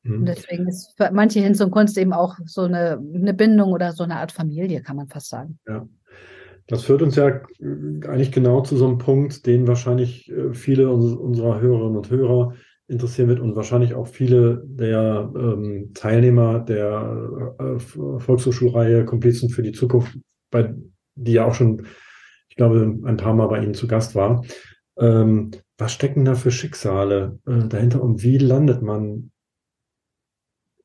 Mhm. 0.03 0.19
Und 0.19 0.25
deswegen 0.25 0.67
ist 0.67 0.95
für 0.97 1.09
manche 1.13 1.39
Hinz 1.39 1.61
und 1.61 1.71
Kunst 1.71 1.97
eben 1.97 2.11
auch 2.11 2.35
so 2.43 2.63
eine, 2.63 3.01
eine 3.15 3.33
Bindung 3.33 3.71
oder 3.71 3.93
so 3.93 4.03
eine 4.03 4.17
Art 4.17 4.33
Familie, 4.33 4.81
kann 4.81 4.97
man 4.97 5.07
fast 5.07 5.29
sagen. 5.29 5.57
Ja. 5.65 5.87
Das 6.67 6.83
führt 6.83 7.01
uns 7.01 7.15
ja 7.15 7.39
eigentlich 8.05 8.33
genau 8.33 8.59
zu 8.59 8.75
so 8.75 8.85
einem 8.85 8.97
Punkt, 8.97 9.45
den 9.45 9.65
wahrscheinlich 9.65 10.29
äh, 10.29 10.53
viele 10.53 10.91
unserer 10.91 11.61
Hörerinnen 11.61 11.95
und 11.95 12.09
Hörer 12.09 12.53
interessieren 12.89 13.29
wird 13.29 13.39
und 13.39 13.55
wahrscheinlich 13.55 13.93
auch 13.93 14.07
viele 14.07 14.61
der 14.65 15.31
ähm, 15.37 15.91
Teilnehmer 15.93 16.59
der 16.59 17.55
äh, 17.59 17.79
Volkshochschulreihe 17.79 19.05
Komplizen 19.05 19.49
für 19.49 19.63
die 19.63 19.71
Zukunft, 19.71 20.17
bei, 20.51 20.73
die 21.17 21.33
ja 21.33 21.45
auch 21.45 21.53
schon, 21.53 21.85
ich 22.49 22.55
glaube, 22.55 22.97
ein 23.05 23.17
paar 23.17 23.33
Mal 23.33 23.47
bei 23.47 23.61
Ihnen 23.61 23.73
zu 23.73 23.87
Gast 23.87 24.15
war. 24.15 24.43
Ähm, 24.97 25.51
was 25.77 25.91
stecken 25.91 26.25
da 26.25 26.35
für 26.35 26.51
Schicksale 26.51 27.39
äh, 27.45 27.67
dahinter 27.67 28.01
und 28.01 28.23
wie 28.23 28.37
landet 28.37 28.81
man 28.81 29.31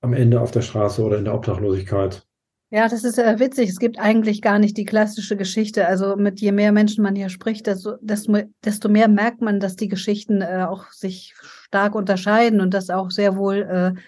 am 0.01 0.13
Ende 0.13 0.41
auf 0.41 0.51
der 0.51 0.63
Straße 0.63 1.03
oder 1.03 1.19
in 1.19 1.25
der 1.25 1.35
Obdachlosigkeit? 1.35 2.27
Ja, 2.71 2.89
das 2.89 3.05
ist 3.05 3.19
äh, 3.19 3.39
witzig. 3.39 3.69
Es 3.69 3.79
gibt 3.79 3.99
eigentlich 3.99 4.41
gar 4.41 4.59
nicht 4.59 4.79
die 4.79 4.87
klassische 4.87 5.37
Geschichte. 5.37 5.87
Also 5.87 6.17
mit 6.17 6.41
je 6.41 6.53
mehr 6.53 6.73
Menschen 6.73 7.03
man 7.03 7.15
hier 7.15 7.29
spricht, 7.29 7.67
desto, 7.67 7.97
desto 8.01 8.89
mehr 8.89 9.09
merkt 9.09 9.43
man, 9.43 9.61
dass 9.61 9.77
die 9.77 9.89
Geschichten 9.89 10.41
äh, 10.41 10.65
auch 10.67 10.91
sich 10.91 11.35
stark 11.67 11.95
unterscheiden 11.95 12.63
und 12.63 12.73
dass 12.73 12.89
auch 12.89 13.11
sehr 13.11 13.37
wohl 13.37 13.57
äh, 13.57 14.01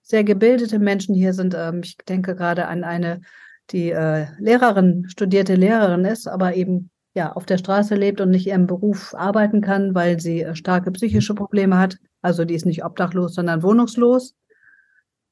sehr 0.00 0.24
gebildete 0.24 0.78
Menschen 0.78 1.14
hier 1.14 1.34
sind. 1.34 1.54
Ähm, 1.54 1.80
ich 1.84 1.98
denke 2.08 2.34
gerade 2.34 2.68
an 2.68 2.84
eine, 2.84 3.20
die 3.70 3.90
äh, 3.90 4.26
Lehrerin, 4.38 5.08
studierte 5.08 5.54
Lehrerin 5.54 6.04
ist, 6.04 6.28
aber 6.28 6.54
eben 6.54 6.90
ja 7.14 7.32
auf 7.32 7.46
der 7.46 7.58
Straße 7.58 7.94
lebt 7.94 8.20
und 8.20 8.30
nicht 8.30 8.46
ihrem 8.46 8.66
Beruf 8.66 9.14
arbeiten 9.14 9.60
kann, 9.60 9.94
weil 9.94 10.20
sie 10.20 10.42
äh, 10.42 10.54
starke 10.54 10.90
psychische 10.92 11.34
Probleme 11.34 11.78
hat. 11.78 11.96
Also 12.22 12.44
die 12.44 12.54
ist 12.54 12.66
nicht 12.66 12.84
obdachlos, 12.84 13.34
sondern 13.34 13.62
wohnungslos. 13.62 14.34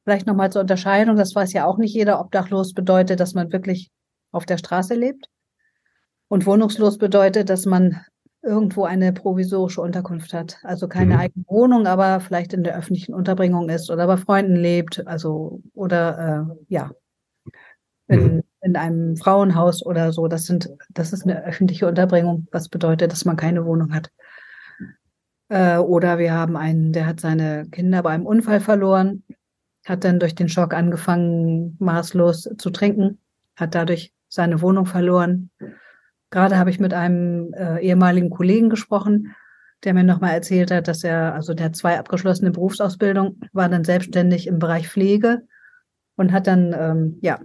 Vielleicht 0.04 0.26
nochmal 0.26 0.50
zur 0.50 0.62
Unterscheidung, 0.62 1.16
das 1.16 1.34
weiß 1.34 1.52
ja 1.52 1.66
auch 1.66 1.78
nicht 1.78 1.94
jeder. 1.94 2.20
Obdachlos 2.20 2.74
bedeutet, 2.74 3.20
dass 3.20 3.34
man 3.34 3.52
wirklich 3.52 3.90
auf 4.32 4.46
der 4.46 4.58
Straße 4.58 4.94
lebt. 4.94 5.26
Und 6.28 6.46
wohnungslos 6.46 6.98
bedeutet, 6.98 7.48
dass 7.48 7.64
man 7.66 8.00
irgendwo 8.42 8.84
eine 8.84 9.12
provisorische 9.12 9.80
Unterkunft 9.80 10.34
hat. 10.34 10.58
Also 10.62 10.88
keine 10.88 11.14
mhm. 11.14 11.20
eigene 11.20 11.44
Wohnung, 11.48 11.86
aber 11.86 12.20
vielleicht 12.20 12.52
in 12.52 12.64
der 12.64 12.76
öffentlichen 12.76 13.14
Unterbringung 13.14 13.70
ist 13.70 13.90
oder 13.90 14.06
bei 14.06 14.16
Freunden 14.16 14.56
lebt, 14.56 15.06
also 15.06 15.62
oder 15.74 16.48
äh, 16.50 16.64
ja, 16.68 16.90
in, 18.08 18.36
mhm. 18.36 18.42
in 18.60 18.76
einem 18.76 19.16
Frauenhaus 19.16 19.84
oder 19.84 20.12
so. 20.12 20.28
Das 20.28 20.46
sind, 20.46 20.70
das 20.90 21.12
ist 21.12 21.24
eine 21.24 21.44
öffentliche 21.44 21.86
Unterbringung, 21.86 22.46
was 22.52 22.68
bedeutet, 22.68 23.12
dass 23.12 23.24
man 23.24 23.36
keine 23.36 23.64
Wohnung 23.64 23.94
hat. 23.94 24.10
Äh, 25.48 25.78
oder 25.78 26.18
wir 26.18 26.32
haben 26.32 26.56
einen, 26.56 26.92
der 26.92 27.06
hat 27.06 27.20
seine 27.20 27.66
Kinder 27.70 28.02
bei 28.02 28.10
einem 28.10 28.26
Unfall 28.26 28.60
verloren 28.60 29.22
hat 29.84 30.04
dann 30.04 30.18
durch 30.18 30.34
den 30.34 30.48
Schock 30.48 30.74
angefangen, 30.74 31.76
maßlos 31.78 32.50
zu 32.56 32.70
trinken, 32.70 33.18
hat 33.56 33.74
dadurch 33.74 34.12
seine 34.28 34.60
Wohnung 34.62 34.86
verloren. 34.86 35.50
Gerade 36.30 36.58
habe 36.58 36.70
ich 36.70 36.80
mit 36.80 36.94
einem 36.94 37.52
äh, 37.54 37.80
ehemaligen 37.80 38.30
Kollegen 38.30 38.70
gesprochen, 38.70 39.34
der 39.84 39.94
mir 39.94 40.04
nochmal 40.04 40.32
erzählt 40.32 40.70
hat, 40.70 40.88
dass 40.88 41.04
er, 41.04 41.34
also 41.34 41.52
der 41.54 41.66
hat 41.66 41.76
zwei 41.76 41.98
abgeschlossene 41.98 42.50
Berufsausbildung, 42.50 43.40
war 43.52 43.68
dann 43.68 43.84
selbstständig 43.84 44.46
im 44.46 44.58
Bereich 44.58 44.88
Pflege 44.88 45.42
und 46.16 46.32
hat 46.32 46.46
dann, 46.46 46.74
ähm, 46.76 47.18
ja, 47.20 47.40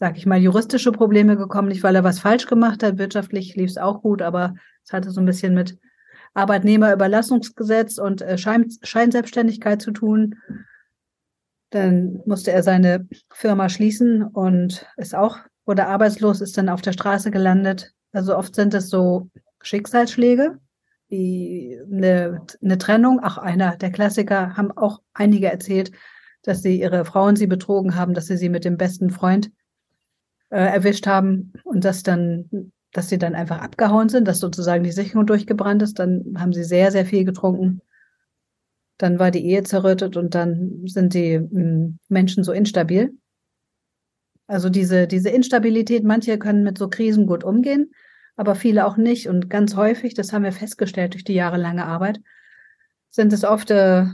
sag 0.00 0.16
ich 0.16 0.24
mal, 0.24 0.38
juristische 0.38 0.92
Probleme 0.92 1.36
bekommen, 1.36 1.68
nicht 1.68 1.82
weil 1.82 1.94
er 1.94 2.04
was 2.04 2.20
falsch 2.20 2.46
gemacht 2.46 2.82
hat, 2.82 2.96
wirtschaftlich 2.96 3.54
lief 3.54 3.70
es 3.70 3.76
auch 3.76 4.00
gut, 4.00 4.22
aber 4.22 4.54
es 4.82 4.94
hatte 4.94 5.10
so 5.10 5.20
ein 5.20 5.26
bisschen 5.26 5.52
mit 5.52 5.78
Arbeitnehmerüberlassungsgesetz 6.32 7.98
und 7.98 8.22
äh, 8.22 8.38
Schein 8.38 8.66
Scheinselbstständigkeit 8.82 9.82
zu 9.82 9.90
tun. 9.90 10.36
Dann 11.68 12.20
musste 12.24 12.50
er 12.50 12.62
seine 12.62 13.06
Firma 13.30 13.68
schließen 13.68 14.24
und 14.24 14.86
ist 14.96 15.14
auch, 15.14 15.38
wurde 15.66 15.86
arbeitslos, 15.86 16.40
ist 16.40 16.56
dann 16.56 16.70
auf 16.70 16.80
der 16.80 16.92
Straße 16.92 17.30
gelandet. 17.30 17.92
Also 18.12 18.36
oft 18.36 18.54
sind 18.54 18.72
es 18.72 18.88
so 18.88 19.28
Schicksalsschläge, 19.60 20.58
wie 21.08 21.78
eine, 21.92 22.40
eine 22.62 22.78
Trennung. 22.78 23.22
Auch 23.22 23.36
einer 23.36 23.76
der 23.76 23.92
Klassiker 23.92 24.56
haben 24.56 24.72
auch 24.72 25.02
einige 25.12 25.52
erzählt, 25.52 25.92
dass 26.42 26.62
sie 26.62 26.80
ihre 26.80 27.04
Frauen 27.04 27.36
sie 27.36 27.46
betrogen 27.46 27.96
haben, 27.96 28.14
dass 28.14 28.26
sie 28.26 28.38
sie 28.38 28.48
mit 28.48 28.64
dem 28.64 28.78
besten 28.78 29.10
Freund 29.10 29.50
äh, 30.50 30.58
erwischt 30.58 31.06
haben 31.06 31.52
und 31.64 31.84
dass 31.84 32.02
dann, 32.02 32.72
dass 32.92 33.08
sie 33.08 33.18
dann 33.18 33.34
einfach 33.34 33.60
abgehauen 33.60 34.08
sind, 34.08 34.28
dass 34.28 34.40
sozusagen 34.40 34.84
die 34.84 34.92
Sicherung 34.92 35.26
durchgebrannt 35.26 35.82
ist. 35.82 35.98
Dann 35.98 36.34
haben 36.38 36.52
sie 36.52 36.64
sehr, 36.64 36.92
sehr 36.92 37.06
viel 37.06 37.24
getrunken 37.24 37.82
dann 39.00 39.18
war 39.18 39.30
die 39.30 39.44
Ehe 39.44 39.62
zerrüttet 39.62 40.16
und 40.16 40.34
dann 40.34 40.82
sind 40.86 41.14
die 41.14 41.36
hm, 41.36 41.98
Menschen 42.08 42.44
so 42.44 42.52
instabil. 42.52 43.12
Also 44.46 44.68
diese, 44.68 45.06
diese 45.06 45.30
Instabilität, 45.30 46.04
manche 46.04 46.38
können 46.38 46.64
mit 46.64 46.76
so 46.76 46.88
Krisen 46.88 47.26
gut 47.26 47.44
umgehen, 47.44 47.92
aber 48.36 48.54
viele 48.54 48.86
auch 48.86 48.96
nicht. 48.96 49.28
Und 49.28 49.48
ganz 49.48 49.76
häufig, 49.76 50.14
das 50.14 50.32
haben 50.32 50.44
wir 50.44 50.52
festgestellt 50.52 51.14
durch 51.14 51.24
die 51.24 51.34
jahrelange 51.34 51.86
Arbeit, 51.86 52.20
sind 53.10 53.32
es 53.32 53.44
oft 53.44 53.70
äh, 53.70 54.04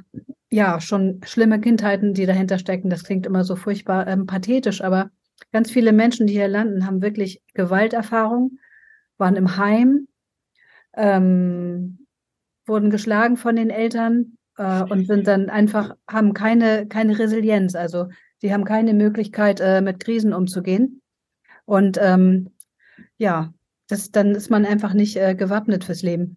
ja 0.50 0.80
schon 0.80 1.20
schlimme 1.24 1.60
Kindheiten, 1.60 2.14
die 2.14 2.26
dahinter 2.26 2.58
stecken. 2.58 2.90
Das 2.90 3.02
klingt 3.02 3.26
immer 3.26 3.44
so 3.44 3.56
furchtbar 3.56 4.06
ähm, 4.06 4.26
pathetisch, 4.26 4.82
aber 4.82 5.10
ganz 5.52 5.70
viele 5.70 5.92
Menschen, 5.92 6.26
die 6.26 6.34
hier 6.34 6.48
landen, 6.48 6.86
haben 6.86 7.02
wirklich 7.02 7.42
Gewalterfahrung, 7.54 8.58
waren 9.18 9.36
im 9.36 9.56
Heim, 9.56 10.08
ähm, 10.94 12.06
wurden 12.66 12.90
geschlagen 12.90 13.36
von 13.36 13.56
den 13.56 13.70
Eltern, 13.70 14.36
äh, 14.58 14.82
und 14.82 15.06
sind 15.06 15.26
dann 15.26 15.50
einfach, 15.50 15.96
haben 16.08 16.34
keine, 16.34 16.86
keine 16.86 17.18
Resilienz. 17.18 17.74
Also 17.74 18.08
sie 18.38 18.52
haben 18.52 18.64
keine 18.64 18.94
Möglichkeit, 18.94 19.60
äh, 19.60 19.80
mit 19.80 20.00
Krisen 20.00 20.32
umzugehen. 20.32 21.02
Und 21.64 21.98
ähm, 22.00 22.50
ja, 23.18 23.52
das, 23.88 24.10
dann 24.10 24.34
ist 24.34 24.50
man 24.50 24.64
einfach 24.64 24.94
nicht 24.94 25.16
äh, 25.16 25.34
gewappnet 25.34 25.84
fürs 25.84 26.02
Leben. 26.02 26.36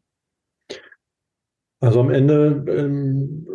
Also 1.81 2.01
am 2.01 2.09
Ende 2.09 2.65
ähm, 2.67 3.47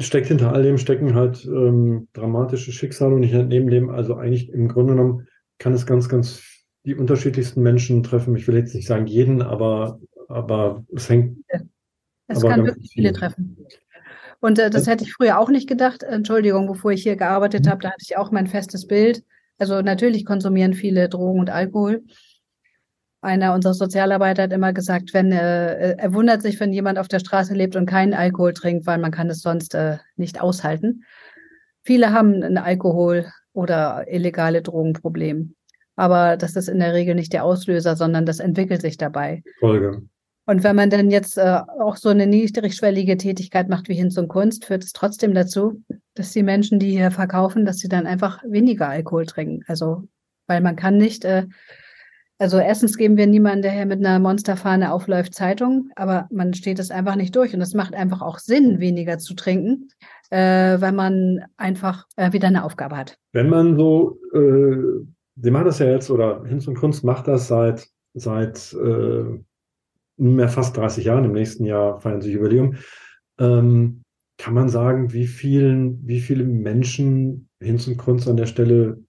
steckt 0.00 0.28
hinter 0.28 0.52
all 0.52 0.62
dem 0.62 0.78
stecken 0.78 1.14
halt 1.14 1.44
ähm, 1.44 2.08
dramatische 2.12 2.70
Schicksale 2.70 3.14
und 3.14 3.22
ich 3.24 3.32
entnehme 3.32 3.70
dem 3.70 3.90
also 3.90 4.14
eigentlich 4.14 4.50
im 4.50 4.68
Grunde 4.68 4.94
genommen 4.94 5.26
kann 5.58 5.72
es 5.72 5.86
ganz, 5.86 6.08
ganz 6.08 6.42
die 6.84 6.94
unterschiedlichsten 6.94 7.62
Menschen 7.62 8.02
treffen. 8.02 8.36
Ich 8.36 8.46
will 8.48 8.56
jetzt 8.56 8.74
nicht 8.74 8.86
sagen 8.86 9.06
jeden, 9.06 9.42
aber, 9.42 10.00
aber 10.28 10.84
es 10.94 11.08
hängt. 11.08 11.38
Es 12.28 12.42
kann 12.42 12.64
wirklich 12.64 12.90
viele 12.92 13.12
treffen. 13.12 13.56
Und 14.40 14.58
äh, 14.58 14.70
das 14.70 14.86
hätte 14.86 15.04
ich 15.04 15.12
früher 15.12 15.38
auch 15.38 15.50
nicht 15.50 15.68
gedacht. 15.68 16.02
Entschuldigung, 16.02 16.66
bevor 16.66 16.92
ich 16.92 17.02
hier 17.02 17.16
gearbeitet 17.16 17.66
mhm. 17.66 17.70
habe, 17.70 17.82
da 17.82 17.88
hatte 17.90 18.04
ich 18.04 18.16
auch 18.16 18.30
mein 18.30 18.46
festes 18.46 18.86
Bild. 18.86 19.22
Also 19.58 19.82
natürlich 19.82 20.24
konsumieren 20.24 20.72
viele 20.72 21.08
Drogen 21.08 21.40
und 21.40 21.50
Alkohol. 21.50 22.02
Einer 23.22 23.54
unserer 23.54 23.74
Sozialarbeiter 23.74 24.44
hat 24.44 24.52
immer 24.52 24.72
gesagt, 24.72 25.12
wenn 25.12 25.30
äh, 25.30 25.96
er 25.96 26.14
wundert 26.14 26.40
sich, 26.40 26.58
wenn 26.58 26.72
jemand 26.72 26.98
auf 26.98 27.08
der 27.08 27.18
Straße 27.18 27.52
lebt 27.54 27.76
und 27.76 27.86
keinen 27.86 28.14
Alkohol 28.14 28.54
trinkt, 28.54 28.86
weil 28.86 28.98
man 28.98 29.10
kann 29.10 29.28
es 29.28 29.42
sonst 29.42 29.74
äh, 29.74 29.98
nicht 30.16 30.40
aushalten. 30.40 31.04
Viele 31.82 32.12
haben 32.12 32.42
ein 32.42 32.56
Alkohol 32.56 33.26
oder 33.52 34.06
illegale 34.08 34.62
Drogenproblem. 34.62 35.54
Aber 35.96 36.38
das 36.38 36.56
ist 36.56 36.68
in 36.68 36.78
der 36.78 36.94
Regel 36.94 37.14
nicht 37.14 37.32
der 37.32 37.44
Auslöser, 37.44 37.94
sondern 37.94 38.24
das 38.24 38.40
entwickelt 38.40 38.80
sich 38.80 38.96
dabei. 38.96 39.42
Folge. 39.58 40.02
Und 40.46 40.64
wenn 40.64 40.74
man 40.74 40.90
dann 40.90 41.10
jetzt 41.10 41.36
äh, 41.36 41.60
auch 41.78 41.96
so 41.96 42.08
eine 42.08 42.26
niedrigschwellige 42.26 43.16
Tätigkeit 43.16 43.68
macht 43.68 43.88
wie 43.88 43.94
Hinz 43.94 44.16
und 44.16 44.28
Kunst, 44.28 44.64
führt 44.64 44.82
es 44.82 44.92
trotzdem 44.92 45.34
dazu, 45.34 45.82
dass 46.14 46.32
die 46.32 46.42
Menschen, 46.42 46.78
die 46.78 46.90
hier 46.90 47.10
verkaufen, 47.10 47.64
dass 47.64 47.78
sie 47.78 47.88
dann 47.88 48.06
einfach 48.06 48.42
weniger 48.44 48.88
Alkohol 48.88 49.26
trinken. 49.26 49.62
Also, 49.68 50.08
weil 50.46 50.60
man 50.60 50.74
kann 50.74 50.96
nicht, 50.96 51.24
äh, 51.24 51.46
also 52.40 52.58
erstens 52.58 52.96
geben 52.96 53.18
wir 53.18 53.26
niemanden, 53.26 53.60
der 53.60 53.72
hier 53.72 53.84
mit 53.84 53.98
einer 53.98 54.18
Monsterfahne 54.18 54.92
aufläuft, 54.92 55.34
Zeitung, 55.34 55.90
aber 55.94 56.26
man 56.32 56.54
steht 56.54 56.78
es 56.78 56.90
einfach 56.90 57.14
nicht 57.14 57.36
durch. 57.36 57.52
Und 57.52 57.60
es 57.60 57.74
macht 57.74 57.94
einfach 57.94 58.22
auch 58.22 58.38
Sinn, 58.38 58.80
weniger 58.80 59.18
zu 59.18 59.34
trinken, 59.34 59.90
äh, 60.30 60.80
weil 60.80 60.92
man 60.92 61.44
einfach 61.58 62.06
äh, 62.16 62.32
wieder 62.32 62.48
eine 62.48 62.64
Aufgabe 62.64 62.96
hat. 62.96 63.18
Wenn 63.32 63.50
man 63.50 63.76
so, 63.76 64.18
äh, 64.32 65.04
Sie 65.42 65.50
machen 65.50 65.66
das 65.66 65.78
ja 65.80 65.86
jetzt, 65.86 66.10
oder 66.10 66.42
Hinz 66.44 66.66
und 66.66 66.76
Kunst 66.76 67.04
macht 67.04 67.28
das 67.28 67.46
seit, 67.46 67.86
seit 68.14 68.72
äh, 68.72 69.38
nunmehr 70.16 70.48
fast 70.48 70.76
30 70.76 71.04
Jahren, 71.04 71.26
im 71.26 71.32
nächsten 71.32 71.64
Jahr 71.64 72.00
feiern 72.00 72.22
sie 72.22 72.32
Jubiläum, 72.32 72.76
ähm, 73.38 74.02
kann 74.38 74.54
man 74.54 74.70
sagen, 74.70 75.12
wie 75.12 75.26
vielen, 75.26 76.06
wie 76.06 76.20
viele 76.20 76.44
Menschen 76.44 77.48
Hinz 77.62 77.86
und 77.86 77.98
Kunz 77.98 78.26
an 78.26 78.38
der 78.38 78.46
Stelle 78.46 79.02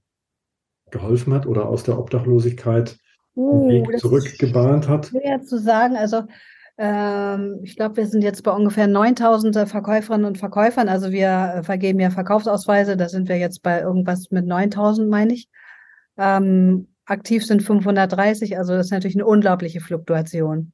geholfen 0.89 1.33
hat 1.33 1.45
oder 1.45 1.67
aus 1.67 1.83
der 1.83 1.97
Obdachlosigkeit 1.97 2.97
uh, 3.35 3.67
Weg 3.67 3.99
zurückgebahnt 3.99 4.87
hat? 4.87 5.07
Schwer 5.07 5.41
zu 5.41 5.59
sagen. 5.59 5.95
Also 5.95 6.23
ähm, 6.77 7.59
ich 7.63 7.75
glaube, 7.75 7.97
wir 7.97 8.07
sind 8.07 8.23
jetzt 8.23 8.43
bei 8.43 8.51
ungefähr 8.51 8.87
9000 8.87 9.69
Verkäuferinnen 9.69 10.25
und 10.25 10.37
Verkäufern. 10.37 10.89
Also 10.89 11.11
wir 11.11 11.61
vergeben 11.63 11.99
ja 11.99 12.09
Verkaufsausweise. 12.09 12.97
Da 12.97 13.09
sind 13.09 13.29
wir 13.29 13.37
jetzt 13.37 13.61
bei 13.61 13.81
irgendwas 13.81 14.31
mit 14.31 14.47
9000, 14.47 15.09
meine 15.09 15.33
ich. 15.33 15.49
Ähm, 16.17 16.87
aktiv 17.05 17.45
sind 17.45 17.61
530. 17.61 18.57
Also 18.57 18.73
das 18.73 18.87
ist 18.87 18.91
natürlich 18.91 19.15
eine 19.15 19.25
unglaubliche 19.25 19.81
Fluktuation. 19.81 20.73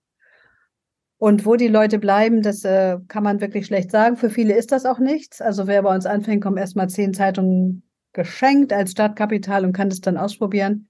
Und 1.19 1.45
wo 1.45 1.55
die 1.55 1.67
Leute 1.67 1.97
bleiben, 1.97 2.43
das 2.43 2.63
äh, 2.63 2.97
kann 3.07 3.23
man 3.23 3.41
wirklich 3.41 3.65
schlecht 3.65 3.89
sagen. 3.89 4.17
Für 4.17 4.29
viele 4.29 4.55
ist 4.55 4.71
das 4.71 4.85
auch 4.85 4.99
nichts. 4.99 5.41
Also 5.41 5.65
wer 5.65 5.81
bei 5.81 5.93
uns 5.93 6.05
anfängt, 6.05 6.43
kommt 6.43 6.59
erstmal 6.59 6.89
zehn 6.89 7.13
Zeitungen 7.13 7.83
geschenkt 8.13 8.71
als 8.71 8.91
Startkapital 8.91 9.65
und 9.65 9.73
kann 9.73 9.89
das 9.89 9.99
dann 9.99 10.17
ausprobieren. 10.17 10.89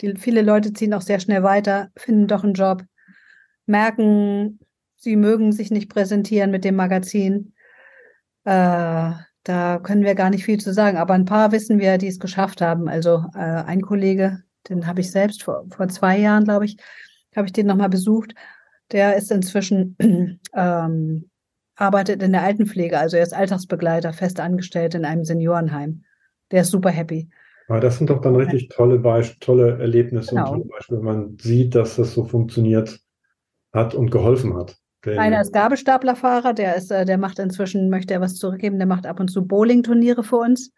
Die, 0.00 0.14
viele 0.16 0.42
Leute 0.42 0.72
ziehen 0.72 0.94
auch 0.94 1.02
sehr 1.02 1.20
schnell 1.20 1.42
weiter, 1.42 1.90
finden 1.96 2.26
doch 2.26 2.44
einen 2.44 2.54
Job, 2.54 2.84
merken, 3.66 4.60
sie 4.96 5.16
mögen 5.16 5.52
sich 5.52 5.70
nicht 5.70 5.88
präsentieren 5.88 6.50
mit 6.50 6.64
dem 6.64 6.76
Magazin. 6.76 7.54
Äh, 8.44 9.12
da 9.42 9.78
können 9.82 10.04
wir 10.04 10.14
gar 10.14 10.30
nicht 10.30 10.44
viel 10.44 10.58
zu 10.58 10.72
sagen, 10.72 10.96
aber 10.96 11.14
ein 11.14 11.24
paar 11.24 11.52
wissen 11.52 11.78
wir, 11.78 11.98
die 11.98 12.08
es 12.08 12.18
geschafft 12.18 12.60
haben. 12.60 12.88
Also 12.88 13.24
äh, 13.34 13.38
ein 13.38 13.80
Kollege, 13.80 14.42
den 14.68 14.86
habe 14.86 15.00
ich 15.00 15.10
selbst 15.10 15.42
vor, 15.42 15.66
vor 15.70 15.88
zwei 15.88 16.18
Jahren, 16.18 16.44
glaube 16.44 16.64
ich, 16.64 16.76
habe 17.34 17.46
ich 17.46 17.52
den 17.52 17.66
nochmal 17.66 17.88
besucht. 17.88 18.34
Der 18.92 19.16
ist 19.16 19.30
inzwischen 19.30 19.96
ähm, 20.54 21.30
arbeitet 21.76 22.22
in 22.22 22.32
der 22.32 22.42
Altenpflege, 22.42 22.98
also 22.98 23.16
er 23.16 23.22
ist 23.22 23.34
Alltagsbegleiter, 23.34 24.12
fest 24.12 24.40
angestellt 24.40 24.94
in 24.94 25.04
einem 25.04 25.24
Seniorenheim. 25.24 26.04
Der 26.50 26.62
ist 26.62 26.70
super 26.70 26.90
happy. 26.90 27.28
Ja, 27.68 27.80
das 27.80 27.98
sind 27.98 28.10
doch 28.10 28.20
dann 28.20 28.36
richtig 28.36 28.68
tolle 28.68 28.98
Beisp 28.98 29.40
tolle 29.40 29.78
Erlebnisse 29.78 30.30
genau. 30.30 30.52
und 30.52 30.58
tolle 30.58 30.64
Beispiele, 30.70 30.98
wenn 31.00 31.06
man 31.06 31.38
sieht, 31.38 31.74
dass 31.74 31.96
das 31.96 32.14
so 32.14 32.24
funktioniert 32.24 33.00
hat 33.72 33.94
und 33.94 34.10
geholfen 34.10 34.56
hat. 34.56 34.76
Einer 35.04 35.40
ist 35.40 35.52
Gabelstaplerfahrer, 35.52 36.52
der 36.52 36.76
ist, 36.76 36.90
äh, 36.90 37.04
der 37.04 37.18
macht 37.18 37.38
inzwischen, 37.38 37.90
möchte 37.90 38.14
er 38.14 38.20
was 38.20 38.36
zurückgeben, 38.36 38.78
der 38.78 38.88
macht 38.88 39.06
ab 39.06 39.20
und 39.20 39.28
zu 39.28 39.46
Bowling-Turniere 39.46 40.24
für 40.24 40.36
uns. 40.36 40.72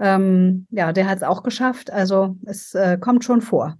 Ähm, 0.00 0.66
ja, 0.70 0.92
der 0.92 1.08
hat 1.08 1.18
es 1.18 1.22
auch 1.24 1.42
geschafft. 1.42 1.90
Also 1.92 2.36
es 2.44 2.74
äh, 2.74 2.98
kommt 2.98 3.24
schon 3.24 3.40
vor. 3.40 3.76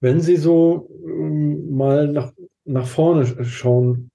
Wenn 0.00 0.20
Sie 0.20 0.36
so 0.36 0.88
ähm, 1.04 1.76
mal 1.76 2.08
nach, 2.08 2.32
nach 2.64 2.86
vorne 2.86 3.44
schauen, 3.44 4.10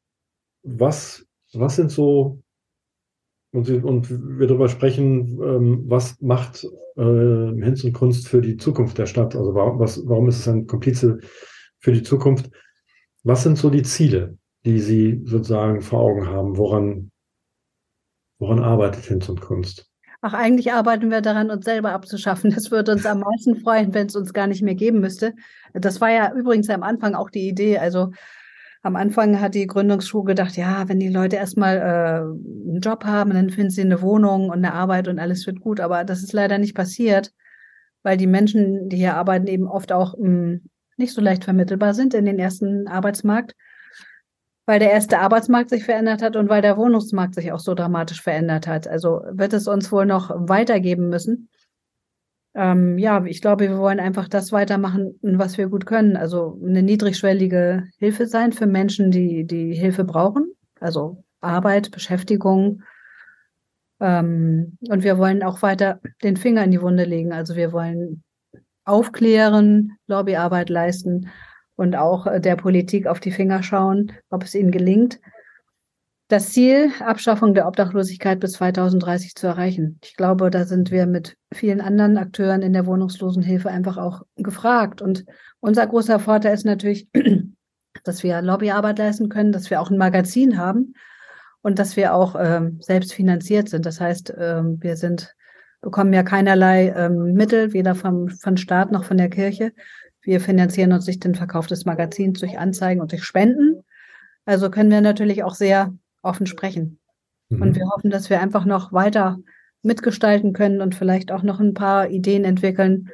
was, 0.64 1.26
was 1.54 1.76
sind 1.76 1.92
so, 1.92 2.42
und, 3.58 3.84
und 3.84 4.40
wir 4.40 4.48
darüber 4.48 4.70
sprechen, 4.70 5.40
ähm, 5.42 5.84
was 5.88 6.20
macht 6.22 6.64
äh, 6.96 7.02
Hinz 7.02 7.84
und 7.84 7.94
Kunst 7.94 8.28
für 8.28 8.42
die 8.42 8.58
Zukunft 8.58 8.98
der 8.98 9.06
Stadt? 9.06 9.36
Also 9.36 9.54
warum, 9.56 9.80
was, 9.80 10.02
warum 10.08 10.28
ist 10.30 10.40
es 10.40 10.48
ein 10.48 10.68
Komplize 10.68 11.20
für 11.80 11.92
die 11.92 12.04
Zukunft? 12.04 12.50
Was 13.24 13.44
sind 13.44 13.58
so 13.58 13.70
die 13.70 13.84
Ziele, 13.84 14.38
die 14.66 14.80
Sie 14.80 15.22
sozusagen 15.26 15.82
vor 15.82 16.00
Augen 16.00 16.28
haben? 16.28 16.58
Woran, 16.58 17.12
woran 18.40 18.60
arbeitet 18.60 19.06
Hinz 19.06 19.28
und 19.28 19.42
Kunst? 19.42 19.90
Ach, 20.22 20.34
eigentlich 20.34 20.74
arbeiten 20.74 21.12
wir 21.12 21.22
daran, 21.22 21.52
uns 21.52 21.66
selber 21.66 21.92
abzuschaffen. 21.92 22.52
Das 22.52 22.72
würde 22.72 22.92
uns 22.92 23.06
am 23.06 23.20
meisten 23.20 23.56
freuen, 23.56 23.94
wenn 23.94 24.08
es 24.08 24.16
uns 24.16 24.34
gar 24.34 24.48
nicht 24.48 24.62
mehr 24.62 24.76
geben 24.76 25.00
müsste. 25.00 25.34
Das 25.74 26.02
war 26.02 26.10
ja 26.10 26.34
übrigens 26.34 26.70
am 26.70 26.84
Anfang 26.84 27.14
auch 27.14 27.30
die 27.30 27.48
Idee. 27.48 27.78
Also 27.78 28.12
am 28.84 28.96
Anfang 28.96 29.42
hat 29.42 29.56
die 29.56 29.68
Gründungsschule 29.68 30.26
gedacht, 30.26 30.56
ja, 30.56 30.88
wenn 30.88 31.00
die 31.00 31.10
Leute 31.10 31.36
erstmal 31.36 31.78
äh, 31.78 32.70
einen 32.70 32.80
Job 32.82 33.06
haben, 33.06 33.32
dann 33.32 33.50
finden 33.50 33.72
sie 33.72 33.82
eine 33.82 34.02
Wohnung 34.02 34.50
und 34.50 34.58
eine 34.58 34.74
Arbeit 34.74 35.08
und 35.08 35.20
alles 35.20 35.46
wird 35.48 35.60
gut. 35.60 35.80
Aber 35.80 36.04
das 36.04 36.24
ist 36.24 36.34
leider 36.34 36.58
nicht 36.58 36.76
passiert, 36.76 37.34
weil 38.04 38.18
die 38.18 38.28
Menschen, 38.28 38.90
die 38.90 38.98
hier 38.98 39.16
arbeiten, 39.16 39.48
eben 39.48 39.68
oft 39.68 39.92
auch 39.92 40.18
mh, 40.18 40.26
hm, 40.26 40.70
nicht 40.98 41.14
so 41.14 41.22
leicht 41.22 41.44
vermittelbar 41.44 41.94
sind 41.94 42.14
in 42.14 42.26
den 42.26 42.40
ersten 42.40 42.88
Arbeitsmarkt, 42.88 43.56
weil 44.66 44.80
der 44.80 44.92
erste 44.92 45.20
Arbeitsmarkt 45.20 45.70
sich 45.70 45.84
verändert 45.84 46.22
hat 46.22 46.36
und 46.36 46.50
weil 46.50 46.62
der 46.62 46.78
Wohnungsmarkt 46.78 47.36
sich 47.36 47.52
auch 47.52 47.60
so 47.60 47.74
dramatisch 47.74 48.22
verändert 48.22 48.68
hat. 48.68 48.88
Also 48.88 49.22
wird 49.32 49.54
es 49.54 49.68
uns 49.68 49.92
wohl 49.92 50.06
noch 50.06 50.32
weitergeben 50.36 51.10
müssen. 51.10 51.50
Ähm, 52.58 52.98
ja, 52.98 53.24
ich 53.24 53.40
glaube, 53.42 53.70
wir 53.70 53.78
wollen 53.78 54.00
einfach 54.00 54.28
das 54.28 54.52
weitermachen, 54.52 55.20
was 55.22 55.60
wir 55.60 55.68
gut 55.68 55.86
können. 55.86 56.18
Also 56.18 56.60
eine 56.66 56.82
niedrigschwellige 56.82 57.84
Hilfe 58.00 58.26
sein 58.26 58.52
für 58.52 58.66
Menschen, 58.66 59.12
die 59.12 59.46
die 59.46 59.76
Hilfe 59.76 60.04
brauchen. 60.04 60.54
Also 60.80 61.24
Arbeit, 61.40 61.92
Beschäftigung. 61.92 62.82
Ähm, 64.00 64.76
und 64.90 65.04
wir 65.04 65.20
wollen 65.20 65.44
auch 65.44 65.62
weiter 65.62 66.00
den 66.24 66.36
Finger 66.36 66.64
in 66.64 66.72
die 66.72 66.82
Wunde 66.82 67.04
legen. 67.04 67.32
Also 67.32 67.56
wir 67.56 67.74
wollen 67.74 68.24
aufklären, 68.86 69.96
Lobbyarbeit 70.08 70.70
leisten 70.70 71.30
und 71.76 71.96
auch 71.96 72.26
äh, 72.26 72.42
der 72.42 72.56
Politik 72.56 73.06
auf 73.06 73.20
die 73.20 73.32
Finger 73.32 73.62
schauen, 73.62 74.14
ob 74.32 74.44
es 74.44 74.56
ihnen 74.56 74.72
gelingt, 74.72 75.20
das 76.28 76.50
Ziel, 76.52 76.92
Abschaffung 77.00 77.54
der 77.54 77.68
Obdachlosigkeit 77.68 78.40
bis 78.40 78.54
2030 78.54 79.36
zu 79.36 79.48
erreichen. 79.48 80.00
Ich 80.04 80.16
glaube, 80.16 80.50
da 80.50 80.66
sind 80.66 80.92
wir 80.92 81.06
mit 81.06 81.38
vielen 81.54 81.80
anderen 81.80 82.18
Akteuren 82.18 82.62
in 82.62 82.74
der 82.74 82.86
Wohnungslosenhilfe 82.86 83.70
einfach 83.70 83.98
auch 83.98 84.24
gefragt. 84.36 85.02
Und 85.02 85.26
unser 85.62 85.88
großer 85.88 86.20
Vorteil 86.20 86.54
ist 86.54 86.66
natürlich, 86.66 87.08
dass 88.04 88.24
wir 88.24 88.42
Lobbyarbeit 88.42 89.00
leisten 89.00 89.30
können, 89.30 89.54
dass 89.54 89.70
wir 89.70 89.80
auch 89.80 89.90
ein 89.90 89.98
Magazin 89.98 90.58
haben 90.58 90.94
und 91.62 91.80
dass 91.80 91.96
wir 91.96 92.14
auch 92.14 92.36
ähm, 92.38 92.80
selbst 92.82 93.14
finanziert 93.14 93.70
sind. 93.70 93.86
Das 93.86 94.02
heißt, 94.02 94.34
ähm, 94.38 94.78
wir 94.82 94.98
sind 94.98 95.34
bekommen 95.80 96.12
ja 96.12 96.24
keinerlei 96.24 96.90
ähm, 96.90 97.34
Mittel, 97.34 97.72
weder 97.72 97.96
vom, 97.96 98.30
von 98.30 98.58
Staat 98.58 98.92
noch 98.92 99.06
von 99.06 99.18
der 99.18 99.30
Kirche. 99.30 99.72
Wir 100.22 100.42
finanzieren 100.42 100.92
uns 100.92 101.06
durch 101.06 101.20
den 101.20 101.36
Verkauf 101.36 101.68
des 101.68 101.86
Magazins, 101.86 102.40
durch 102.40 102.58
Anzeigen 102.58 103.00
und 103.00 103.14
durch 103.14 103.24
Spenden. 103.24 103.84
Also 104.46 104.70
können 104.70 104.92
wir 104.92 105.02
natürlich 105.02 105.44
auch 105.44 105.56
sehr 105.56 105.94
offen 106.28 106.46
sprechen. 106.46 107.00
Mhm. 107.50 107.62
Und 107.62 107.76
wir 107.76 107.86
hoffen, 107.88 108.10
dass 108.10 108.30
wir 108.30 108.42
einfach 108.42 108.66
noch 108.66 108.94
weiter 108.94 109.38
mitgestalten 109.84 110.54
können 110.54 110.82
und 110.82 110.96
vielleicht 110.96 111.32
auch 111.32 111.44
noch 111.44 111.60
ein 111.60 111.74
paar 111.74 112.10
Ideen 112.10 112.44
entwickeln 112.44 113.10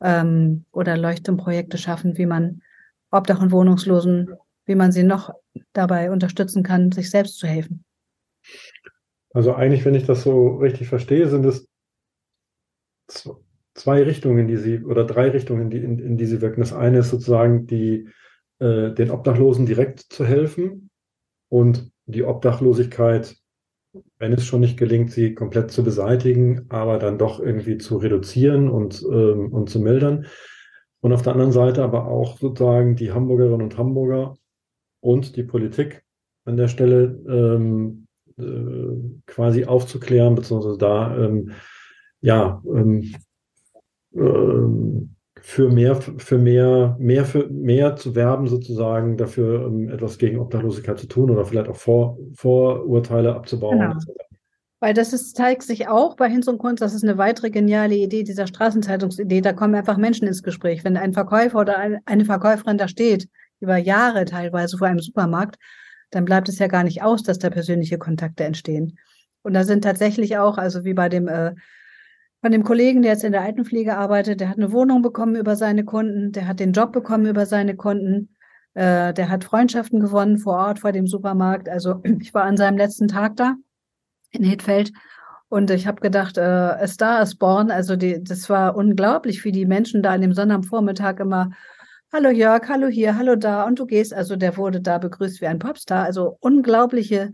ähm, 0.00 0.64
oder 0.72 0.96
Leuchtturmprojekte 0.96 1.78
schaffen, 1.78 2.18
wie 2.18 2.26
man 2.26 2.62
Obdach- 3.10 3.40
und 3.40 3.52
Wohnungslosen, 3.52 4.34
wie 4.66 4.74
man 4.74 4.92
sie 4.92 5.04
noch 5.04 5.32
dabei 5.72 6.10
unterstützen 6.10 6.62
kann, 6.62 6.92
sich 6.92 7.10
selbst 7.10 7.38
zu 7.38 7.46
helfen. 7.46 7.84
Also 9.32 9.54
eigentlich, 9.54 9.84
wenn 9.84 9.94
ich 9.94 10.06
das 10.06 10.22
so 10.22 10.56
richtig 10.56 10.88
verstehe, 10.88 11.28
sind 11.28 11.44
es 11.44 11.68
zwei 13.74 14.02
Richtungen, 14.02 14.46
die 14.46 14.56
sie, 14.56 14.84
oder 14.84 15.04
drei 15.04 15.30
Richtungen, 15.30 15.70
die, 15.70 15.78
in, 15.78 15.98
in 15.98 16.16
die 16.16 16.26
sie 16.26 16.40
wirken. 16.40 16.60
Das 16.60 16.72
eine 16.72 16.98
ist 16.98 17.10
sozusagen 17.10 17.66
die, 17.66 18.08
äh, 18.60 18.92
den 18.92 19.10
Obdachlosen 19.10 19.66
direkt 19.66 20.00
zu 20.00 20.24
helfen 20.24 20.90
und 21.48 21.90
die 22.06 22.24
Obdachlosigkeit, 22.24 23.36
wenn 24.18 24.32
es 24.32 24.44
schon 24.44 24.60
nicht 24.60 24.76
gelingt, 24.76 25.12
sie 25.12 25.34
komplett 25.34 25.70
zu 25.70 25.84
beseitigen, 25.84 26.66
aber 26.68 26.98
dann 26.98 27.18
doch 27.18 27.40
irgendwie 27.40 27.78
zu 27.78 27.96
reduzieren 27.96 28.68
und, 28.68 29.02
ähm, 29.10 29.52
und 29.52 29.70
zu 29.70 29.80
mildern. 29.80 30.26
Und 31.00 31.12
auf 31.12 31.22
der 31.22 31.32
anderen 31.32 31.52
Seite 31.52 31.84
aber 31.84 32.06
auch 32.06 32.38
sozusagen 32.38 32.96
die 32.96 33.12
Hamburgerinnen 33.12 33.62
und 33.62 33.78
Hamburger 33.78 34.36
und 35.00 35.36
die 35.36 35.42
Politik 35.44 36.02
an 36.44 36.56
der 36.56 36.68
Stelle 36.68 37.20
ähm, 37.28 38.06
äh, 38.38 39.22
quasi 39.26 39.64
aufzuklären, 39.64 40.34
beziehungsweise 40.34 40.78
da 40.78 41.16
ähm, 41.16 41.52
ja, 42.20 42.62
ähm, 42.66 43.14
ähm, 44.14 45.13
für 45.46 45.68
mehr, 45.68 45.94
für 45.96 46.38
mehr, 46.38 46.96
mehr, 46.98 47.26
für 47.26 47.46
mehr 47.50 47.96
zu 47.96 48.14
werben, 48.14 48.46
sozusagen, 48.46 49.18
dafür 49.18 49.66
ähm, 49.66 49.90
etwas 49.90 50.16
gegen 50.16 50.38
Obdachlosigkeit 50.38 50.98
zu 50.98 51.06
tun 51.06 51.30
oder 51.30 51.44
vielleicht 51.44 51.68
auch 51.68 51.76
Vor, 51.76 52.16
Vorurteile 52.34 53.34
abzubauen. 53.34 53.78
Genau. 53.78 53.94
Weil 54.80 54.94
das 54.94 55.12
ist, 55.12 55.36
zeigt 55.36 55.62
sich 55.62 55.86
auch 55.86 56.16
bei 56.16 56.30
Hinz 56.30 56.48
und 56.48 56.56
Kunst, 56.56 56.80
das 56.80 56.94
ist 56.94 57.04
eine 57.04 57.18
weitere 57.18 57.50
geniale 57.50 57.94
Idee 57.94 58.22
dieser 58.22 58.46
Straßenzeitungsidee. 58.46 59.42
Da 59.42 59.52
kommen 59.52 59.74
einfach 59.74 59.98
Menschen 59.98 60.26
ins 60.26 60.42
Gespräch. 60.42 60.82
Wenn 60.82 60.96
ein 60.96 61.12
Verkäufer 61.12 61.60
oder 61.60 61.76
eine 62.06 62.24
Verkäuferin 62.24 62.78
da 62.78 62.88
steht, 62.88 63.28
über 63.60 63.76
Jahre 63.76 64.24
teilweise 64.24 64.78
vor 64.78 64.86
einem 64.86 65.00
Supermarkt, 65.00 65.56
dann 66.10 66.24
bleibt 66.24 66.48
es 66.48 66.58
ja 66.58 66.68
gar 66.68 66.84
nicht 66.84 67.02
aus, 67.02 67.22
dass 67.22 67.38
da 67.38 67.50
persönliche 67.50 67.98
Kontakte 67.98 68.44
entstehen. 68.44 68.98
Und 69.42 69.52
da 69.52 69.64
sind 69.64 69.84
tatsächlich 69.84 70.38
auch, 70.38 70.56
also 70.56 70.84
wie 70.84 70.94
bei 70.94 71.10
dem 71.10 71.28
äh, 71.28 71.54
von 72.44 72.52
dem 72.52 72.62
Kollegen, 72.62 73.00
der 73.00 73.12
jetzt 73.12 73.24
in 73.24 73.32
der 73.32 73.40
Altenpflege 73.40 73.96
arbeitet, 73.96 74.38
der 74.38 74.50
hat 74.50 74.58
eine 74.58 74.70
Wohnung 74.70 75.00
bekommen 75.00 75.34
über 75.34 75.56
seine 75.56 75.82
Kunden, 75.82 76.30
der 76.30 76.46
hat 76.46 76.60
den 76.60 76.72
Job 76.72 76.92
bekommen 76.92 77.24
über 77.24 77.46
seine 77.46 77.74
Kunden, 77.74 78.36
äh, 78.74 79.14
der 79.14 79.30
hat 79.30 79.44
Freundschaften 79.44 79.98
gewonnen 79.98 80.36
vor 80.36 80.58
Ort 80.58 80.80
vor 80.80 80.92
dem 80.92 81.06
Supermarkt. 81.06 81.70
Also 81.70 82.02
ich 82.20 82.34
war 82.34 82.44
an 82.44 82.58
seinem 82.58 82.76
letzten 82.76 83.08
Tag 83.08 83.36
da 83.36 83.54
in 84.30 84.44
Hedfeld 84.44 84.92
und 85.48 85.70
ich 85.70 85.86
habe 85.86 86.02
gedacht, 86.02 86.36
äh, 86.36 86.42
a 86.42 86.86
Star 86.86 87.22
is 87.22 87.34
born. 87.34 87.70
Also 87.70 87.96
die, 87.96 88.22
das 88.22 88.50
war 88.50 88.76
unglaublich, 88.76 89.42
wie 89.46 89.52
die 89.52 89.64
Menschen 89.64 90.02
da 90.02 90.10
an 90.10 90.20
dem 90.20 90.34
Sonnabendvormittag 90.34 91.20
immer 91.20 91.48
Hallo 92.12 92.28
Jörg, 92.28 92.68
hallo 92.68 92.88
hier, 92.88 93.16
hallo 93.16 93.36
da 93.36 93.62
und 93.62 93.78
du 93.78 93.86
gehst. 93.86 94.12
Also 94.12 94.36
der 94.36 94.58
wurde 94.58 94.82
da 94.82 94.98
begrüßt 94.98 95.40
wie 95.40 95.46
ein 95.46 95.58
Popstar. 95.58 96.04
Also 96.04 96.36
unglaubliche 96.40 97.32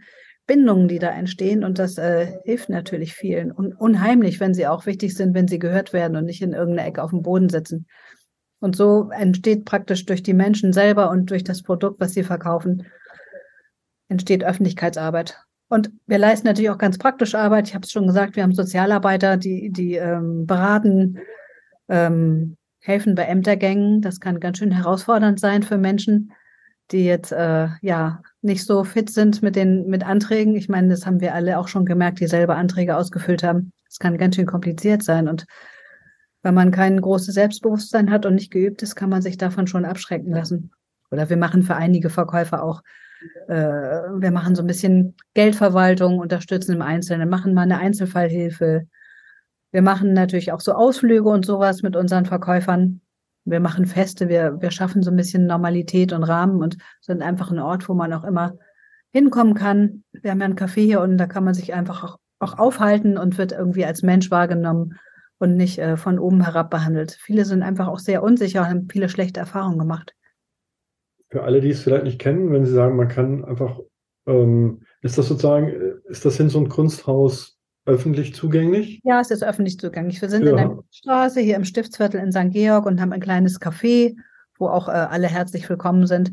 Bindungen, 0.51 0.89
die 0.89 0.99
da 0.99 1.11
entstehen. 1.11 1.63
Und 1.63 1.79
das 1.79 1.97
äh, 1.97 2.27
hilft 2.43 2.71
natürlich 2.71 3.15
vielen. 3.15 3.53
Und 3.53 3.73
unheimlich, 3.73 4.41
wenn 4.41 4.53
sie 4.53 4.67
auch 4.67 4.85
wichtig 4.85 5.15
sind, 5.15 5.33
wenn 5.33 5.47
sie 5.47 5.61
gehört 5.61 5.93
werden 5.93 6.17
und 6.17 6.25
nicht 6.25 6.43
in 6.43 6.55
irgendeiner 6.55 6.89
Ecke 6.89 7.05
auf 7.05 7.11
dem 7.11 7.23
Boden 7.23 7.49
sitzen. 7.49 7.87
Und 8.59 8.75
so 8.75 9.11
entsteht 9.11 9.65
praktisch 9.65 10.07
durch 10.07 10.25
die 10.25 10.35
Menschen 10.35 10.73
selber 10.73 11.09
und 11.09 11.31
durch 11.31 11.45
das 11.45 11.63
Produkt, 11.63 12.01
was 12.01 12.15
sie 12.15 12.25
verkaufen, 12.25 12.85
entsteht 14.09 14.43
Öffentlichkeitsarbeit. 14.43 15.39
Und 15.69 15.93
wir 16.09 16.19
leisten 16.19 16.49
natürlich 16.49 16.71
auch 16.71 16.79
ganz 16.79 16.99
praktische 16.99 17.39
Arbeit. 17.39 17.69
Ich 17.69 17.77
habe 17.77 17.85
es 17.85 17.93
schon 17.93 18.09
gesagt, 18.09 18.35
wir 18.35 18.43
haben 18.43 18.53
Sozialarbeiter, 18.53 19.37
die, 19.37 19.71
die 19.71 19.95
ähm, 19.95 20.47
beraten, 20.47 21.21
ähm, 21.89 22.57
helfen 22.81 23.15
bei 23.15 23.23
Ämtergängen. 23.23 24.03
Das 24.03 24.19
kann 24.19 24.41
ganz 24.41 24.59
schön 24.59 24.73
herausfordernd 24.73 25.39
sein 25.39 25.63
für 25.63 25.79
Menschen, 25.79 26.33
die 26.93 27.05
jetzt 27.05 27.33
äh, 27.33 27.69
ja 27.83 28.23
nicht 28.43 28.65
so 28.65 28.85
fit 28.85 29.11
sind 29.11 29.43
mit 29.43 29.57
den 29.57 29.89
mit 29.89 30.05
Anträgen. 30.05 30.57
Ich 30.57 30.69
meine, 30.69 30.89
das 30.89 31.07
haben 31.07 31.21
wir 31.21 31.35
alle 31.35 31.59
auch 31.59 31.69
schon 31.69 31.85
gemerkt, 31.87 32.21
die 32.21 32.27
selber 32.27 32.57
Anträge 32.57 32.97
ausgefüllt 32.97 33.43
haben. 33.43 33.73
Das 33.87 33.99
kann 33.99 34.19
ganz 34.19 34.37
schön 34.37 34.47
kompliziert 34.47 35.03
sein 35.03 35.29
und 35.29 35.47
Wenn 36.43 36.55
man 36.55 36.71
kein 36.71 37.01
großes 37.01 37.35
Selbstbewusstsein 37.35 38.11
hat 38.11 38.25
und 38.25 38.35
nicht 38.35 38.51
geübt 38.51 38.83
ist, 38.83 38.95
kann 38.97 39.11
man 39.11 39.23
sich 39.23 39.37
davon 39.37 39.67
schon 39.67 39.85
abschrecken 39.85 40.33
lassen. 40.33 40.73
Oder 41.11 41.29
wir 41.29 41.37
machen 41.37 41.63
für 41.63 41.77
einige 41.77 42.09
Verkäufer 42.09 42.63
auch, 42.63 42.83
äh, 43.49 43.55
wir 43.55 44.31
machen 44.31 44.55
so 44.55 44.63
ein 44.63 44.67
bisschen 44.67 45.17
Geldverwaltung, 45.35 46.19
unterstützen 46.19 46.75
im 46.77 46.83
Einzelnen, 46.83 47.29
machen 47.29 47.53
mal 47.53 47.63
eine 47.63 47.79
Einzelfallhilfe. 47.79 48.87
Wir 49.73 49.83
machen 49.83 50.15
natürlich 50.15 50.53
auch 50.53 50.61
so 50.61 50.73
Ausflüge 50.73 51.29
und 51.29 51.45
sowas 51.45 51.83
mit 51.83 51.95
unseren 51.95 52.27
Verkäufern. 52.27 53.03
Wir 53.51 53.61
machen 53.61 53.87
Feste, 53.87 54.29
wir, 54.29 54.61
wir 54.61 54.71
schaffen 54.71 55.03
so 55.03 55.11
ein 55.11 55.17
bisschen 55.17 55.47
Normalität 55.47 56.13
und 56.13 56.25
Rahmen 56.25 56.63
und 56.63 56.77
sind 57.01 57.23
einfach 57.23 57.51
ein 57.51 57.59
Ort, 57.59 57.89
wo 57.89 57.95
man 57.95 58.13
auch 58.13 58.25
immer 58.25 58.55
hinkommen 59.13 59.55
kann. 59.55 60.05
Wir 60.13 60.31
haben 60.31 60.41
ja 60.41 60.47
ein 60.47 60.57
Café 60.57 60.83
hier 60.83 61.01
und 61.01 61.19
da 61.19 61.27
kann 61.27 61.45
man 61.45 61.55
sich 61.55 61.75
einfach 61.75 62.05
auch, 62.05 62.19
auch 62.39 62.59
aufhalten 62.59 63.19
und 63.19 63.39
wird 63.39 63.53
irgendwie 63.53 63.85
als 63.85 64.03
Mensch 64.03 64.31
wahrgenommen 64.31 64.99
und 65.39 65.57
nicht 65.57 65.79
äh, 65.79 65.97
von 65.97 66.19
oben 66.19 66.43
herab 66.45 66.71
behandelt. 66.71 67.13
Viele 67.21 67.45
sind 67.45 67.63
einfach 67.63 67.89
auch 67.89 67.99
sehr 67.99 68.23
unsicher 68.23 68.61
und 68.61 68.69
haben 68.69 68.89
viele 68.91 69.09
schlechte 69.09 69.41
Erfahrungen 69.41 69.79
gemacht. 69.79 70.15
Für 71.29 71.43
alle, 71.43 71.61
die 71.61 71.71
es 71.71 71.83
vielleicht 71.83 72.05
nicht 72.05 72.19
kennen, 72.19 72.53
wenn 72.53 72.65
Sie 72.65 72.73
sagen, 72.73 72.97
man 72.97 73.09
kann 73.09 73.45
einfach, 73.45 73.79
ähm, 74.27 74.83
ist 75.01 75.17
das 75.17 75.29
sozusagen, 75.29 75.69
äh, 75.69 75.95
ist 76.05 76.25
das 76.25 76.37
Hinz- 76.37 76.55
und 76.55 76.69
Kunsthaus 76.69 77.60
öffentlich 77.87 78.35
zugänglich? 78.35 79.01
Ja, 79.05 79.21
es 79.21 79.31
ist 79.31 79.43
öffentlich 79.43 79.79
zugänglich. 79.79 80.21
Wir 80.21 80.29
sind 80.29 80.45
ja. 80.45 80.51
in 80.51 80.57
der 80.57 80.79
Straße 80.91 81.41
hier 81.41 81.57
im 81.57 81.65
Stiftsviertel 81.65 82.21
in 82.21 82.33
St. 82.33 82.51
Georg 82.51 82.87
und 82.87 83.01
haben 83.01 83.13
ein 83.13 83.21
kleines 83.21 83.61
Café, 83.61 84.17
wo 84.59 84.69
auch 84.69 84.89
äh, 84.89 84.93
alle 84.93 85.27
herzlich 85.27 85.69
willkommen 85.69 86.07
sind. 86.07 86.33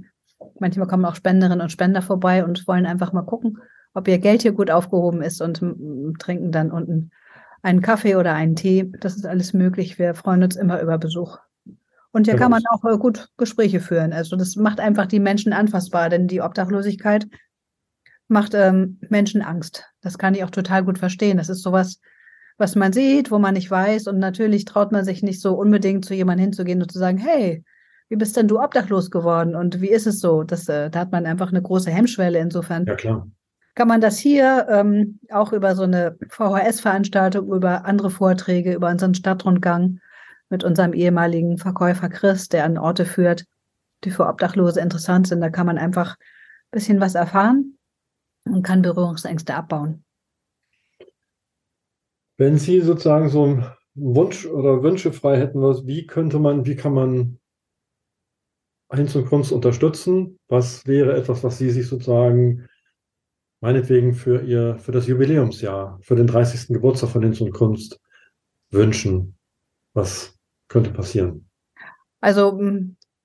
Manchmal 0.60 0.88
kommen 0.88 1.06
auch 1.06 1.16
Spenderinnen 1.16 1.62
und 1.62 1.72
Spender 1.72 2.02
vorbei 2.02 2.44
und 2.44 2.68
wollen 2.68 2.86
einfach 2.86 3.14
mal 3.14 3.24
gucken, 3.24 3.60
ob 3.94 4.08
ihr 4.08 4.20
Geld 4.20 4.44
hier 4.44 4.52
gut 4.52 4.70
aufgehoben 4.70 5.22
ist 5.22 5.42
und 5.42 5.64
trinken 6.20 6.52
dann 6.52 6.72
unten 6.72 7.12
einen 7.64 7.82
Kaffee 7.82 8.16
oder 8.16 8.34
einen 8.34 8.56
Tee. 8.56 8.92
Das 9.00 9.16
ist 9.16 9.26
alles 9.26 9.54
möglich. 9.54 9.98
Wir 9.98 10.14
freuen 10.14 10.44
uns 10.44 10.56
immer 10.56 10.82
über 10.82 10.98
Besuch. 10.98 11.40
Und 12.12 12.26
hier 12.26 12.36
kann 12.36 12.52
man 12.52 12.64
auch 12.72 12.84
äh, 12.86 12.98
gut 12.98 13.30
Gespräche 13.38 13.80
führen. 13.80 14.14
Also 14.14 14.36
das 14.36 14.56
macht 14.56 14.80
einfach 14.80 15.06
die 15.06 15.20
Menschen 15.20 15.54
anfassbar, 15.54 16.10
denn 16.10 16.28
die 16.28 16.42
Obdachlosigkeit 16.42 17.28
macht 18.28 18.54
ähm, 18.54 19.00
Menschen 19.10 19.42
Angst. 19.42 19.86
Das 20.02 20.18
kann 20.18 20.36
ich 20.36 20.44
auch 20.44 20.50
total 20.50 20.84
gut 20.84 21.00
verstehen. 21.00 21.38
Das 21.38 21.50
ist 21.50 21.62
sowas, 21.62 22.00
was 22.58 22.76
man 22.76 22.94
sieht, 22.94 23.32
wo 23.32 23.40
man 23.40 23.54
nicht 23.54 23.72
weiß. 23.72 24.08
Und 24.08 24.20
natürlich 24.20 24.66
traut 24.66 24.92
man 24.92 25.06
sich 25.06 25.24
nicht 25.24 25.42
so 25.42 25.56
unbedingt 25.56 26.06
zu 26.06 26.14
jemandem 26.14 26.46
hinzugehen 26.46 26.82
und 26.82 26.92
zu 26.92 27.00
sagen, 27.00 27.18
hey, 27.18 27.64
wie 28.10 28.16
bist 28.16 28.38
denn 28.38 28.48
du 28.48 28.60
obdachlos 28.60 29.12
geworden 29.12 29.56
und 29.56 29.82
wie 29.82 29.90
ist 29.90 30.08
es 30.08 30.20
so? 30.20 30.44
Das, 30.44 30.68
äh, 30.70 30.90
da 30.90 31.00
hat 31.00 31.12
man 31.12 31.26
einfach 31.26 31.50
eine 31.50 31.62
große 31.62 31.92
Hemmschwelle 31.92 32.40
insofern. 32.40 32.86
Ja, 32.86 32.96
klar. 32.96 33.28
Kann 33.76 33.90
man 33.90 34.02
das 34.02 34.18
hier 34.18 34.66
ähm, 34.70 35.20
auch 35.30 35.54
über 35.54 35.76
so 35.76 35.84
eine 35.84 36.18
VHS-Veranstaltung, 36.30 37.52
über 37.54 37.86
andere 37.86 38.10
Vorträge, 38.10 38.74
über 38.74 38.90
unseren 38.90 39.14
Stadtrundgang 39.14 40.00
mit 40.50 40.64
unserem 40.64 40.94
ehemaligen 40.94 41.58
Verkäufer 41.58 42.10
Chris, 42.10 42.48
der 42.48 42.64
an 42.64 42.78
Orte 42.78 43.06
führt, 43.06 43.46
die 44.04 44.10
für 44.10 44.26
Obdachlose 44.26 44.80
interessant 44.80 45.28
sind. 45.28 45.42
Da 45.42 45.50
kann 45.50 45.68
man 45.68 45.78
einfach 45.78 46.16
ein 46.16 46.72
bisschen 46.72 47.00
was 47.00 47.14
erfahren 47.14 47.77
und 48.54 48.64
kann 48.64 48.82
Berührungsängste 48.82 49.56
abbauen. 49.56 50.04
Wenn 52.38 52.58
Sie 52.58 52.82
sozusagen 52.82 53.30
so 53.30 53.44
einen 53.44 53.66
Wunsch 53.96 54.46
oder 54.46 54.84
Wünsche 54.84 55.12
frei 55.12 55.38
hätten, 55.38 55.62
wie 55.88 56.06
könnte 56.06 56.40
man, 56.40 56.66
wie 56.66 56.76
kann 56.76 56.94
man 56.94 57.40
Hinz 58.94 59.16
und 59.16 59.26
Kunst 59.26 59.52
unterstützen? 59.52 60.38
Was 60.48 60.86
wäre 60.86 61.18
etwas, 61.18 61.44
was 61.44 61.58
Sie 61.58 61.72
sich 61.72 61.88
sozusagen 61.88 62.68
meinetwegen 63.60 64.14
für 64.14 64.44
Ihr, 64.44 64.78
für 64.78 64.92
das 64.92 65.08
Jubiläumsjahr, 65.08 66.00
für 66.02 66.16
den 66.16 66.28
30. 66.28 66.68
Geburtstag 66.68 67.10
von 67.10 67.24
Hinz 67.24 67.42
und 67.42 67.52
Kunst 67.52 68.00
wünschen? 68.70 69.38
Was 69.94 70.38
könnte 70.68 70.92
passieren? 70.92 71.50
Also, 72.22 72.60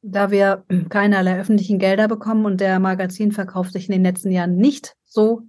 da 0.00 0.30
wir 0.30 0.64
keinerlei 0.88 1.38
öffentlichen 1.38 1.78
Gelder 1.78 2.08
bekommen 2.08 2.46
und 2.46 2.60
der 2.60 2.80
Magazinverkauf 2.80 3.70
sich 3.70 3.88
in 3.88 3.92
den 3.92 4.02
letzten 4.04 4.30
Jahren 4.30 4.56
nicht 4.56 4.96
so 5.12 5.42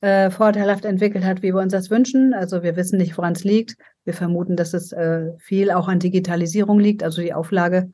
äh, 0.00 0.30
vorteilhaft 0.30 0.84
entwickelt 0.84 1.24
hat, 1.24 1.42
wie 1.42 1.52
wir 1.52 1.60
uns 1.60 1.72
das 1.72 1.90
wünschen. 1.90 2.34
Also 2.34 2.62
wir 2.62 2.76
wissen 2.76 2.98
nicht, 2.98 3.16
woran 3.18 3.32
es 3.32 3.44
liegt. 3.44 3.76
Wir 4.04 4.14
vermuten, 4.14 4.56
dass 4.56 4.74
es 4.74 4.92
äh, 4.92 5.32
viel 5.38 5.70
auch 5.70 5.88
an 5.88 5.98
Digitalisierung 5.98 6.78
liegt. 6.78 7.02
Also 7.02 7.20
die 7.20 7.34
Auflage 7.34 7.90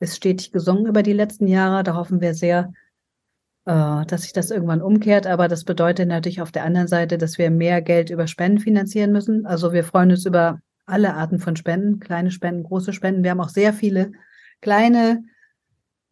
ist 0.00 0.16
stetig 0.16 0.52
gesunken 0.52 0.86
über 0.86 1.02
die 1.02 1.12
letzten 1.12 1.46
Jahre. 1.46 1.82
Da 1.82 1.94
hoffen 1.94 2.20
wir 2.20 2.34
sehr, 2.34 2.72
äh, 3.66 4.04
dass 4.06 4.22
sich 4.22 4.32
das 4.32 4.50
irgendwann 4.50 4.82
umkehrt. 4.82 5.26
Aber 5.26 5.48
das 5.48 5.64
bedeutet 5.64 6.08
natürlich 6.08 6.40
auf 6.40 6.52
der 6.52 6.64
anderen 6.64 6.88
Seite, 6.88 7.18
dass 7.18 7.38
wir 7.38 7.50
mehr 7.50 7.82
Geld 7.82 8.10
über 8.10 8.26
Spenden 8.26 8.58
finanzieren 8.58 9.12
müssen. 9.12 9.46
Also 9.46 9.72
wir 9.72 9.84
freuen 9.84 10.10
uns 10.10 10.26
über 10.26 10.60
alle 10.86 11.14
Arten 11.14 11.38
von 11.38 11.54
Spenden, 11.54 12.00
kleine 12.00 12.30
Spenden, 12.30 12.64
große 12.64 12.92
Spenden. 12.92 13.22
Wir 13.22 13.30
haben 13.30 13.40
auch 13.40 13.50
sehr 13.50 13.72
viele 13.72 14.12
kleine, 14.60 15.22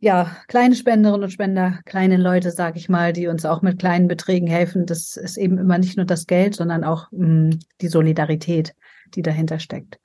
ja, 0.07 0.37
kleine 0.47 0.77
Spenderinnen 0.77 1.25
und 1.25 1.31
Spender, 1.31 1.81
kleine 1.85 2.17
Leute, 2.17 2.53
sage 2.53 2.79
ich 2.79 2.89
mal, 2.89 3.13
die 3.13 3.27
uns 3.27 3.45
auch 3.45 3.61
mit 3.61 3.81
kleinen 3.81 4.07
Beträgen 4.07 4.47
helfen. 4.47 4.87
Das 4.87 5.17
ist 5.17 5.37
eben 5.37 5.59
immer 5.59 5.79
nicht 5.79 5.97
nur 5.97 6.07
das 6.07 6.29
Geld, 6.29 6.55
sondern 6.55 6.85
auch 6.85 7.09
mh, 7.11 7.27
mm, 7.27 7.59
die 7.81 7.89
Solidarität, 7.89 8.77
die 9.17 9.23
dahinter 9.23 9.59
steckt. 9.59 9.99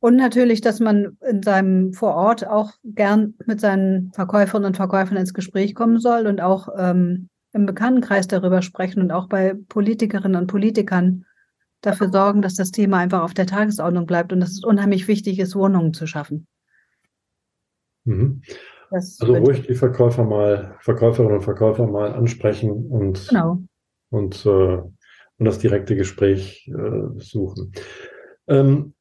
Und 0.00 0.16
natürlich, 0.16 0.60
dass 0.60 0.80
man 0.80 1.16
in 1.26 1.42
seinem 1.42 1.94
Vorort 1.94 2.46
auch 2.46 2.72
gern 2.84 3.32
mit 3.46 3.58
seinen 3.58 4.12
Verkäuferinnen 4.12 4.66
und 4.66 4.76
Verkäufern 4.76 5.16
ins 5.16 5.32
Gespräch 5.32 5.74
kommen 5.74 5.98
soll 5.98 6.26
und 6.26 6.42
auch 6.42 6.68
ähm, 6.76 7.30
im 7.54 7.64
Bekanntenkreis 7.64 8.28
darüber 8.28 8.60
sprechen 8.60 9.00
und 9.00 9.12
auch 9.12 9.28
bei 9.28 9.54
Politikerinnen 9.70 10.38
und 10.38 10.46
Politikern 10.46 11.24
dafür 11.80 12.10
sorgen, 12.10 12.42
dass 12.42 12.54
das 12.54 12.70
Thema 12.70 12.98
einfach 12.98 13.22
auf 13.22 13.32
der 13.32 13.46
Tagesordnung 13.46 14.04
bleibt 14.04 14.34
und 14.34 14.40
dass 14.40 14.50
es 14.50 14.62
unheimlich 14.62 15.08
wichtig 15.08 15.38
ist, 15.38 15.56
Wohnungen 15.56 15.94
zu 15.94 16.06
schaffen. 16.06 16.46
Mhm. 18.04 18.42
Also 18.90 19.34
ruhig 19.34 19.66
die 19.66 19.74
Verkäufer 19.74 20.24
mal, 20.24 20.76
Verkäuferinnen 20.80 21.36
und 21.36 21.42
Verkäufer 21.42 21.86
mal 21.86 22.12
ansprechen 22.12 22.70
und, 22.70 23.28
genau. 23.28 23.62
und, 24.10 24.44
äh, 24.46 24.48
und 24.48 25.44
das 25.44 25.58
direkte 25.58 25.96
Gespräch 25.96 26.68
äh, 26.68 27.20
suchen. 27.20 27.72
Ähm, 28.48 28.94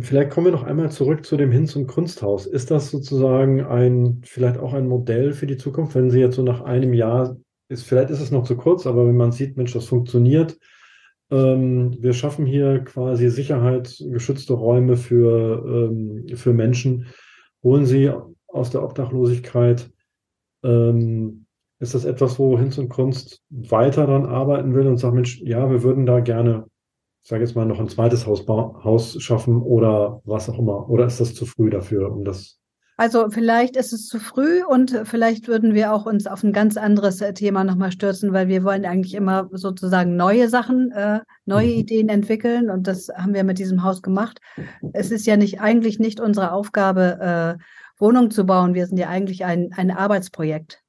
vielleicht 0.00 0.30
kommen 0.30 0.46
wir 0.46 0.52
noch 0.52 0.64
einmal 0.64 0.90
zurück 0.90 1.24
zu 1.24 1.36
dem 1.36 1.50
Hinz- 1.50 1.76
und 1.76 1.86
Kunsthaus. 1.86 2.46
Ist 2.46 2.70
das 2.70 2.90
sozusagen 2.90 3.64
ein, 3.64 4.22
vielleicht 4.24 4.58
auch 4.58 4.74
ein 4.74 4.88
Modell 4.88 5.32
für 5.32 5.46
die 5.46 5.56
Zukunft, 5.56 5.94
wenn 5.94 6.10
Sie 6.10 6.20
jetzt 6.20 6.36
so 6.36 6.42
nach 6.42 6.62
einem 6.62 6.92
Jahr, 6.92 7.36
ist, 7.68 7.84
vielleicht 7.84 8.10
ist 8.10 8.20
es 8.20 8.30
noch 8.30 8.44
zu 8.44 8.56
kurz, 8.56 8.86
aber 8.86 9.06
wenn 9.06 9.16
man 9.16 9.32
sieht, 9.32 9.56
Mensch, 9.56 9.72
das 9.72 9.86
funktioniert, 9.86 10.58
ähm, 11.30 11.96
wir 12.00 12.12
schaffen 12.12 12.46
hier 12.46 12.84
quasi 12.84 13.28
Sicherheit, 13.28 13.96
geschützte 14.10 14.54
Räume 14.54 14.96
für, 14.96 15.90
ähm, 15.90 16.26
für 16.36 16.52
Menschen, 16.52 17.06
holen 17.62 17.84
sie 17.84 18.12
aus 18.56 18.70
der 18.70 18.82
Obdachlosigkeit. 18.82 19.90
Ähm, 20.64 21.46
ist 21.78 21.94
das 21.94 22.04
etwas, 22.04 22.38
wo 22.38 22.58
Hinz 22.58 22.78
und 22.78 22.88
Kunst 22.88 23.42
weiter 23.50 24.06
daran 24.06 24.26
arbeiten 24.26 24.74
will 24.74 24.86
und 24.86 24.96
sagt, 24.96 25.14
Mensch, 25.14 25.40
ja, 25.42 25.70
wir 25.70 25.82
würden 25.82 26.06
da 26.06 26.20
gerne, 26.20 26.66
ich 27.22 27.28
sage 27.28 27.44
jetzt 27.44 27.54
mal, 27.54 27.66
noch 27.66 27.80
ein 27.80 27.88
zweites 27.88 28.26
Haus, 28.26 28.46
Haus 28.48 29.22
schaffen 29.22 29.60
oder 29.60 30.22
was 30.24 30.48
auch 30.48 30.58
immer? 30.58 30.88
Oder 30.88 31.06
ist 31.06 31.20
das 31.20 31.34
zu 31.34 31.44
früh 31.44 31.68
dafür, 31.68 32.10
um 32.10 32.24
das 32.24 32.58
also 32.98 33.28
vielleicht 33.28 33.76
ist 33.76 33.92
es 33.92 34.06
zu 34.06 34.18
früh 34.18 34.64
und 34.64 35.02
vielleicht 35.04 35.48
würden 35.48 35.74
wir 35.74 35.92
auch 35.92 36.06
uns 36.06 36.26
auf 36.26 36.42
ein 36.42 36.54
ganz 36.54 36.78
anderes 36.78 37.20
äh, 37.20 37.34
Thema 37.34 37.62
nochmal 37.62 37.92
stürzen, 37.92 38.32
weil 38.32 38.48
wir 38.48 38.64
wollen 38.64 38.86
eigentlich 38.86 39.14
immer 39.14 39.50
sozusagen 39.52 40.16
neue 40.16 40.48
Sachen, 40.48 40.92
äh, 40.92 41.20
neue 41.44 41.66
mhm. 41.68 41.80
Ideen 41.80 42.08
entwickeln 42.08 42.70
und 42.70 42.86
das 42.86 43.08
haben 43.14 43.34
wir 43.34 43.44
mit 43.44 43.58
diesem 43.58 43.82
Haus 43.82 44.00
gemacht. 44.00 44.40
Es 44.94 45.10
ist 45.10 45.26
ja 45.26 45.36
nicht 45.36 45.60
eigentlich 45.60 45.98
nicht 45.98 46.20
unsere 46.20 46.52
Aufgabe, 46.52 47.58
äh, 47.58 47.62
Wohnungen 47.98 48.30
zu 48.30 48.44
bauen. 48.44 48.74
Wir 48.74 48.86
sind 48.86 48.98
ja 48.98 49.08
eigentlich 49.08 49.44
ein, 49.44 49.72
ein 49.76 49.90
Arbeitsprojekt. 49.90 50.82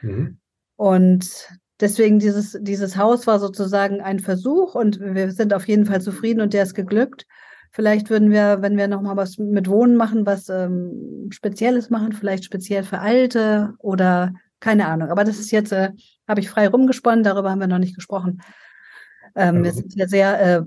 Mhm. 0.00 0.38
Und 0.76 1.48
deswegen 1.80 2.18
dieses, 2.18 2.58
dieses 2.60 2.96
Haus 2.96 3.26
war 3.26 3.38
sozusagen 3.38 4.00
ein 4.00 4.20
Versuch 4.20 4.74
und 4.74 5.00
wir 5.00 5.30
sind 5.32 5.54
auf 5.54 5.68
jeden 5.68 5.86
Fall 5.86 6.00
zufrieden 6.00 6.40
und 6.40 6.52
der 6.52 6.64
ist 6.64 6.74
geglückt. 6.74 7.26
Vielleicht 7.70 8.10
würden 8.10 8.30
wir, 8.30 8.60
wenn 8.60 8.76
wir 8.76 8.86
nochmal 8.86 9.16
was 9.16 9.38
mit 9.38 9.68
Wohnen 9.68 9.96
machen, 9.96 10.26
was 10.26 10.48
ähm, 10.48 11.28
Spezielles 11.30 11.88
machen, 11.88 12.12
vielleicht 12.12 12.44
speziell 12.44 12.84
für 12.84 12.98
Alte 12.98 13.74
oder 13.78 14.34
keine 14.60 14.86
Ahnung. 14.86 15.10
Aber 15.10 15.24
das 15.24 15.38
ist 15.38 15.50
jetzt, 15.50 15.72
äh, 15.72 15.90
habe 16.28 16.40
ich 16.40 16.50
frei 16.50 16.68
rumgesponnen, 16.68 17.24
darüber 17.24 17.50
haben 17.50 17.60
wir 17.60 17.66
noch 17.66 17.78
nicht 17.78 17.94
gesprochen. 17.94 18.42
Ähm, 19.34 19.56
ja. 19.56 19.64
Wir 19.64 19.72
sind 19.72 19.94
ja 19.94 20.06
sehr, 20.06 20.58
äh, 20.58 20.62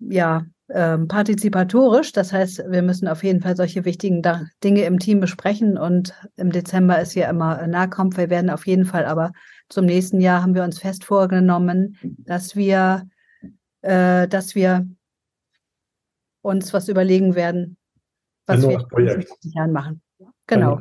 ja, 0.00 0.44
ähm, 0.70 1.08
partizipatorisch. 1.08 2.12
Das 2.12 2.32
heißt, 2.32 2.64
wir 2.68 2.82
müssen 2.82 3.08
auf 3.08 3.24
jeden 3.24 3.40
Fall 3.40 3.56
solche 3.56 3.84
wichtigen 3.84 4.22
da 4.22 4.46
Dinge 4.62 4.82
im 4.84 4.98
Team 4.98 5.20
besprechen. 5.20 5.76
Und 5.76 6.14
im 6.36 6.52
Dezember 6.52 7.00
ist 7.00 7.14
ja 7.14 7.28
immer 7.28 7.66
Nahkampf. 7.66 8.16
Wir 8.16 8.30
werden 8.30 8.50
auf 8.50 8.66
jeden 8.66 8.84
Fall 8.84 9.04
aber 9.04 9.32
zum 9.68 9.86
nächsten 9.86 10.20
Jahr 10.20 10.42
haben 10.42 10.54
wir 10.54 10.64
uns 10.64 10.78
fest 10.78 11.04
vorgenommen, 11.04 11.98
dass 12.02 12.56
wir, 12.56 13.08
äh, 13.80 14.28
dass 14.28 14.54
wir 14.54 14.86
uns 16.42 16.72
was 16.72 16.88
überlegen 16.88 17.34
werden, 17.34 17.76
was 18.46 18.62
wir 18.62 18.80
in 18.98 19.26
20 19.26 19.54
Jahren 19.54 19.72
machen. 19.72 20.02
Genau. 20.46 20.80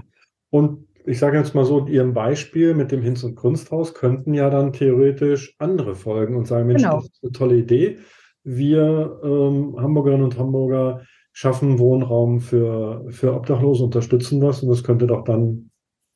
Und 0.49 0.87
ich 1.05 1.19
sage 1.19 1.37
jetzt 1.37 1.55
mal 1.55 1.65
so, 1.65 1.79
in 1.79 1.87
Ihrem 1.87 2.13
Beispiel 2.13 2.73
mit 2.73 2.91
dem 2.91 3.01
Hinz- 3.01 3.23
und 3.23 3.35
Kunsthaus 3.35 3.93
könnten 3.93 4.33
ja 4.33 4.49
dann 4.49 4.73
theoretisch 4.73 5.55
andere 5.57 5.95
folgen 5.95 6.35
und 6.35 6.45
sagen, 6.45 6.67
Mensch, 6.67 6.83
genau. 6.83 6.97
das 6.97 7.05
ist 7.05 7.23
eine 7.23 7.31
tolle 7.31 7.55
Idee. 7.55 7.99
Wir 8.43 9.19
ähm, 9.23 9.75
Hamburgerinnen 9.79 10.23
und 10.23 10.37
Hamburger 10.37 11.01
schaffen 11.33 11.79
Wohnraum 11.79 12.39
für, 12.39 13.05
für 13.09 13.33
Obdachlose, 13.33 13.83
unterstützen 13.83 14.41
das 14.41 14.63
und 14.63 14.69
das 14.69 14.83
könnte 14.83 15.07
doch 15.07 15.23
dann 15.23 15.71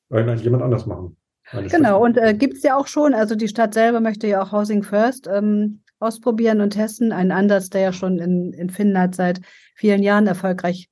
jemand 0.09 0.63
anders 0.63 0.85
machen. 0.85 1.17
Genau, 1.51 2.03
und 2.03 2.17
äh, 2.17 2.33
gibt 2.33 2.55
es 2.55 2.63
ja 2.63 2.75
auch 2.75 2.87
schon, 2.87 3.13
also 3.13 3.35
die 3.35 3.47
Stadt 3.47 3.73
selber 3.73 3.99
möchte 3.99 4.27
ja 4.27 4.41
auch 4.41 4.51
Housing 4.51 4.83
First 4.83 5.27
ähm, 5.31 5.81
ausprobieren 5.99 6.59
und 6.61 6.71
testen. 6.71 7.11
Ein 7.11 7.31
Ansatz, 7.31 7.69
der 7.69 7.81
ja 7.81 7.93
schon 7.93 8.19
in, 8.19 8.51
in 8.53 8.69
Finnland 8.69 9.15
seit 9.15 9.41
vielen 9.75 10.01
Jahren 10.01 10.27
erfolgreich 10.27 10.89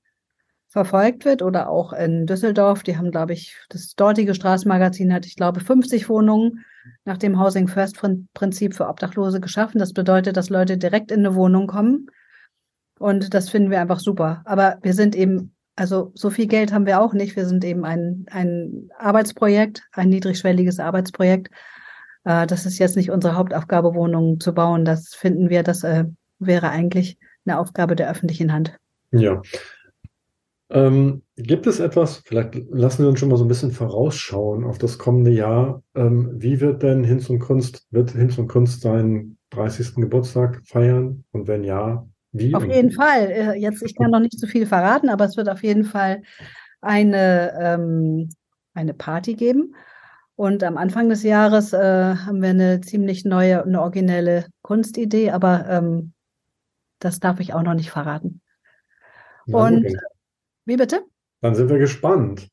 verfolgt 0.69 1.25
wird 1.25 1.41
oder 1.41 1.69
auch 1.69 1.93
in 1.93 2.25
Düsseldorf. 2.25 2.83
Die 2.83 2.97
haben, 2.97 3.11
glaube 3.11 3.33
ich, 3.33 3.57
das 3.69 3.95
dortige 3.95 4.33
Straßenmagazin 4.33 5.13
hat, 5.13 5.25
ich 5.25 5.35
glaube, 5.35 5.59
50 5.59 6.09
Wohnungen 6.09 6.65
nach 7.05 7.17
dem 7.17 7.39
Housing 7.39 7.67
First 7.67 7.99
Prinzip 8.33 8.75
für 8.75 8.87
Obdachlose 8.87 9.39
geschaffen. 9.39 9.79
Das 9.79 9.93
bedeutet, 9.93 10.37
dass 10.37 10.49
Leute 10.49 10.77
direkt 10.77 11.11
in 11.11 11.19
eine 11.19 11.35
Wohnung 11.35 11.67
kommen. 11.67 12.07
Und 12.99 13.33
das 13.33 13.49
finden 13.49 13.71
wir 13.71 13.81
einfach 13.81 13.99
super. 13.99 14.41
Aber 14.45 14.77
wir 14.81 14.93
sind 14.93 15.15
eben, 15.15 15.55
also 15.75 16.11
so 16.15 16.29
viel 16.29 16.47
Geld 16.47 16.71
haben 16.71 16.85
wir 16.85 17.01
auch 17.01 17.13
nicht. 17.13 17.35
Wir 17.35 17.45
sind 17.45 17.65
eben 17.65 17.85
ein, 17.85 18.25
ein 18.29 18.89
Arbeitsprojekt, 18.97 19.83
ein 19.91 20.09
niedrigschwelliges 20.09 20.79
Arbeitsprojekt. 20.79 21.49
Äh, 22.23 22.47
das 22.47 22.65
ist 22.65 22.77
jetzt 22.77 22.95
nicht 22.95 23.11
unsere 23.11 23.35
Hauptaufgabe, 23.35 23.93
Wohnungen 23.95 24.39
zu 24.39 24.53
bauen. 24.53 24.85
Das 24.85 25.15
finden 25.15 25.49
wir, 25.49 25.63
das 25.63 25.83
äh, 25.83 26.05
wäre 26.39 26.69
eigentlich 26.69 27.17
eine 27.45 27.59
Aufgabe 27.59 27.95
der 27.95 28.09
öffentlichen 28.09 28.53
Hand. 28.53 28.77
Ja, 29.11 29.41
ähm, 30.69 31.22
gibt 31.35 31.67
es 31.67 31.79
etwas, 31.79 32.21
vielleicht 32.25 32.55
lassen 32.69 33.03
wir 33.03 33.09
uns 33.09 33.19
schon 33.19 33.29
mal 33.29 33.37
so 33.37 33.45
ein 33.45 33.47
bisschen 33.47 33.71
vorausschauen 33.71 34.63
auf 34.63 34.77
das 34.77 34.97
kommende 34.97 35.31
Jahr. 35.31 35.81
Ähm, 35.95 36.31
wie 36.35 36.61
wird 36.61 36.83
denn 36.83 37.03
Hinz 37.03 37.29
und 37.29 37.39
Kunst, 37.39 37.87
wird 37.91 38.11
Hinz 38.11 38.37
und 38.37 38.47
Kunst 38.47 38.81
seinen 38.81 39.37
30. 39.49 39.95
Geburtstag 39.95 40.61
feiern? 40.65 41.23
Und 41.31 41.47
wenn 41.47 41.63
ja, 41.63 42.05
wie? 42.31 42.53
Auf 42.53 42.65
jeden 42.65 42.91
Fall. 42.91 43.31
Äh, 43.31 43.53
jetzt, 43.59 43.81
ich 43.83 43.95
kann 43.95 44.11
noch 44.11 44.19
nicht 44.19 44.39
zu 44.39 44.47
viel 44.47 44.65
verraten, 44.65 45.09
aber 45.09 45.25
es 45.25 45.37
wird 45.37 45.49
auf 45.49 45.63
jeden 45.63 45.85
Fall 45.85 46.21
eine, 46.81 47.53
ähm, 47.59 48.29
eine 48.73 48.93
Party 48.93 49.33
geben. 49.35 49.75
Und 50.35 50.63
am 50.63 50.77
Anfang 50.77 51.09
des 51.09 51.23
Jahres 51.23 51.73
äh, 51.73 52.15
haben 52.15 52.41
wir 52.41 52.49
eine 52.49 52.81
ziemlich 52.81 53.23
neue, 53.23 53.63
eine 53.63 53.81
originelle 53.81 54.47
Kunstidee, 54.63 55.31
aber 55.31 55.67
ähm, 55.69 56.13
das 56.99 57.19
darf 57.19 57.39
ich 57.39 57.53
auch 57.53 57.61
noch 57.61 57.75
nicht 57.75 57.91
verraten. 57.91 58.41
Und 59.45 59.85
okay. 59.85 59.97
Wie 60.65 60.77
bitte? 60.77 61.03
Dann 61.43 61.55
sind 61.55 61.69
wir 61.69 61.77
gespannt. 61.77 62.47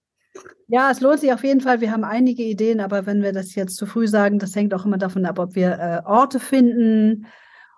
Ja, 0.67 0.91
es 0.91 1.01
lohnt 1.01 1.21
sich 1.21 1.33
auf 1.33 1.45
jeden 1.45 1.61
Fall. 1.61 1.81
Wir 1.81 1.93
haben 1.93 2.03
einige 2.03 2.43
Ideen, 2.43 2.81
aber 2.81 3.07
wenn 3.07 3.23
wir 3.23 3.33
das 3.33 3.55
jetzt 3.55 3.77
zu 3.77 3.87
früh 3.87 4.09
sagen, 4.09 4.41
das 4.41 4.57
hängt 4.57 4.75
auch 4.75 4.85
immer 4.85 4.99
davon 4.99 5.25
ab, 5.27 5.39
ob 5.39 5.55
wir 5.55 5.79
äh, 5.79 6.03
Orte 6.05 6.41
finden, 6.41 7.27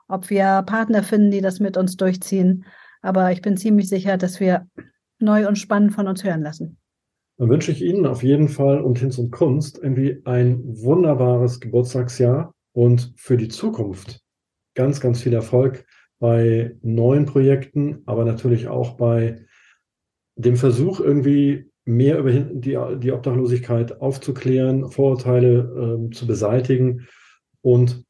ob 0.09 0.31
wir 0.31 0.62
Partner 0.62 1.03
finden, 1.03 1.31
die 1.31 1.42
das 1.42 1.61
mit 1.61 1.77
uns 1.77 1.98
durchziehen. 1.98 2.64
Aber 3.03 3.31
ich 3.31 3.42
bin 3.42 3.59
ziemlich 3.59 3.90
sicher, 3.90 4.16
dass 4.16 4.40
wir 4.40 4.66
neu 5.18 5.46
und 5.46 5.59
spannend 5.59 5.92
von 5.92 6.09
uns 6.09 6.25
hören 6.25 6.40
lassen. 6.40 6.79
Dann 7.37 7.51
wünsche 7.51 7.72
ich 7.72 7.83
Ihnen 7.83 8.07
auf 8.07 8.22
jeden 8.22 8.48
Fall 8.48 8.81
und 8.81 8.98
Hinz 8.98 9.18
und 9.18 9.33
Kunst 9.33 9.79
irgendwie 9.83 10.22
ein 10.25 10.62
wunderbares 10.64 11.61
Geburtstagsjahr 11.61 12.55
und 12.72 13.12
für 13.16 13.37
die 13.37 13.48
Zukunft 13.48 14.20
ganz, 14.75 14.98
ganz 15.03 15.20
viel 15.20 15.35
Erfolg 15.35 15.85
bei 16.18 16.75
neuen 16.81 17.27
Projekten, 17.27 18.03
aber 18.07 18.25
natürlich 18.25 18.68
auch 18.68 18.96
bei 18.96 19.44
dem 20.37 20.57
Versuch, 20.57 21.01
irgendwie 21.01 21.71
mehr 21.85 22.18
über 22.18 22.33
die, 22.33 22.79
die 22.99 23.12
Obdachlosigkeit 23.12 24.01
aufzuklären, 24.01 24.90
Vorurteile 24.90 25.73
ähm, 25.77 26.12
zu 26.12 26.27
beseitigen 26.27 27.07
und 27.61 28.05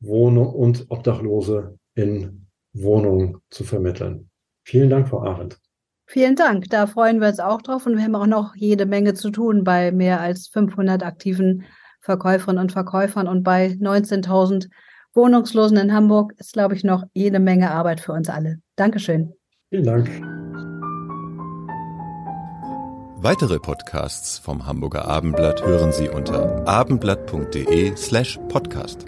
Wohnung 0.00 0.48
und 0.52 0.86
Obdachlose 0.88 1.78
in 1.94 2.46
Wohnungen 2.72 3.38
zu 3.50 3.64
vermitteln. 3.64 4.30
Vielen 4.64 4.90
Dank, 4.90 5.08
Frau 5.08 5.22
Arendt. 5.22 5.58
Vielen 6.06 6.36
Dank. 6.36 6.68
Da 6.70 6.86
freuen 6.86 7.20
wir 7.20 7.28
uns 7.28 7.40
auch 7.40 7.62
drauf 7.62 7.86
und 7.86 7.96
wir 7.96 8.04
haben 8.04 8.14
auch 8.14 8.26
noch 8.26 8.54
jede 8.54 8.86
Menge 8.86 9.14
zu 9.14 9.30
tun 9.30 9.64
bei 9.64 9.90
mehr 9.90 10.20
als 10.20 10.48
500 10.48 11.02
aktiven 11.02 11.64
Verkäuferinnen 12.00 12.62
und 12.62 12.72
Verkäufern 12.72 13.26
und 13.26 13.42
bei 13.42 13.76
19.000 13.80 14.68
Wohnungslosen 15.14 15.78
in 15.78 15.92
Hamburg 15.92 16.34
ist, 16.36 16.52
glaube 16.52 16.74
ich, 16.74 16.84
noch 16.84 17.04
jede 17.12 17.40
Menge 17.40 17.70
Arbeit 17.72 18.00
für 18.00 18.12
uns 18.12 18.28
alle. 18.28 18.58
Dankeschön. 18.76 19.32
Vielen 19.70 19.84
Dank. 19.84 20.45
Weitere 23.26 23.58
Podcasts 23.58 24.38
vom 24.38 24.66
Hamburger 24.66 25.08
Abendblatt 25.08 25.60
hören 25.60 25.92
Sie 25.92 26.08
unter 26.08 26.62
abendblatt.de 26.68 27.96
slash 27.96 28.38
podcast. 28.48 29.04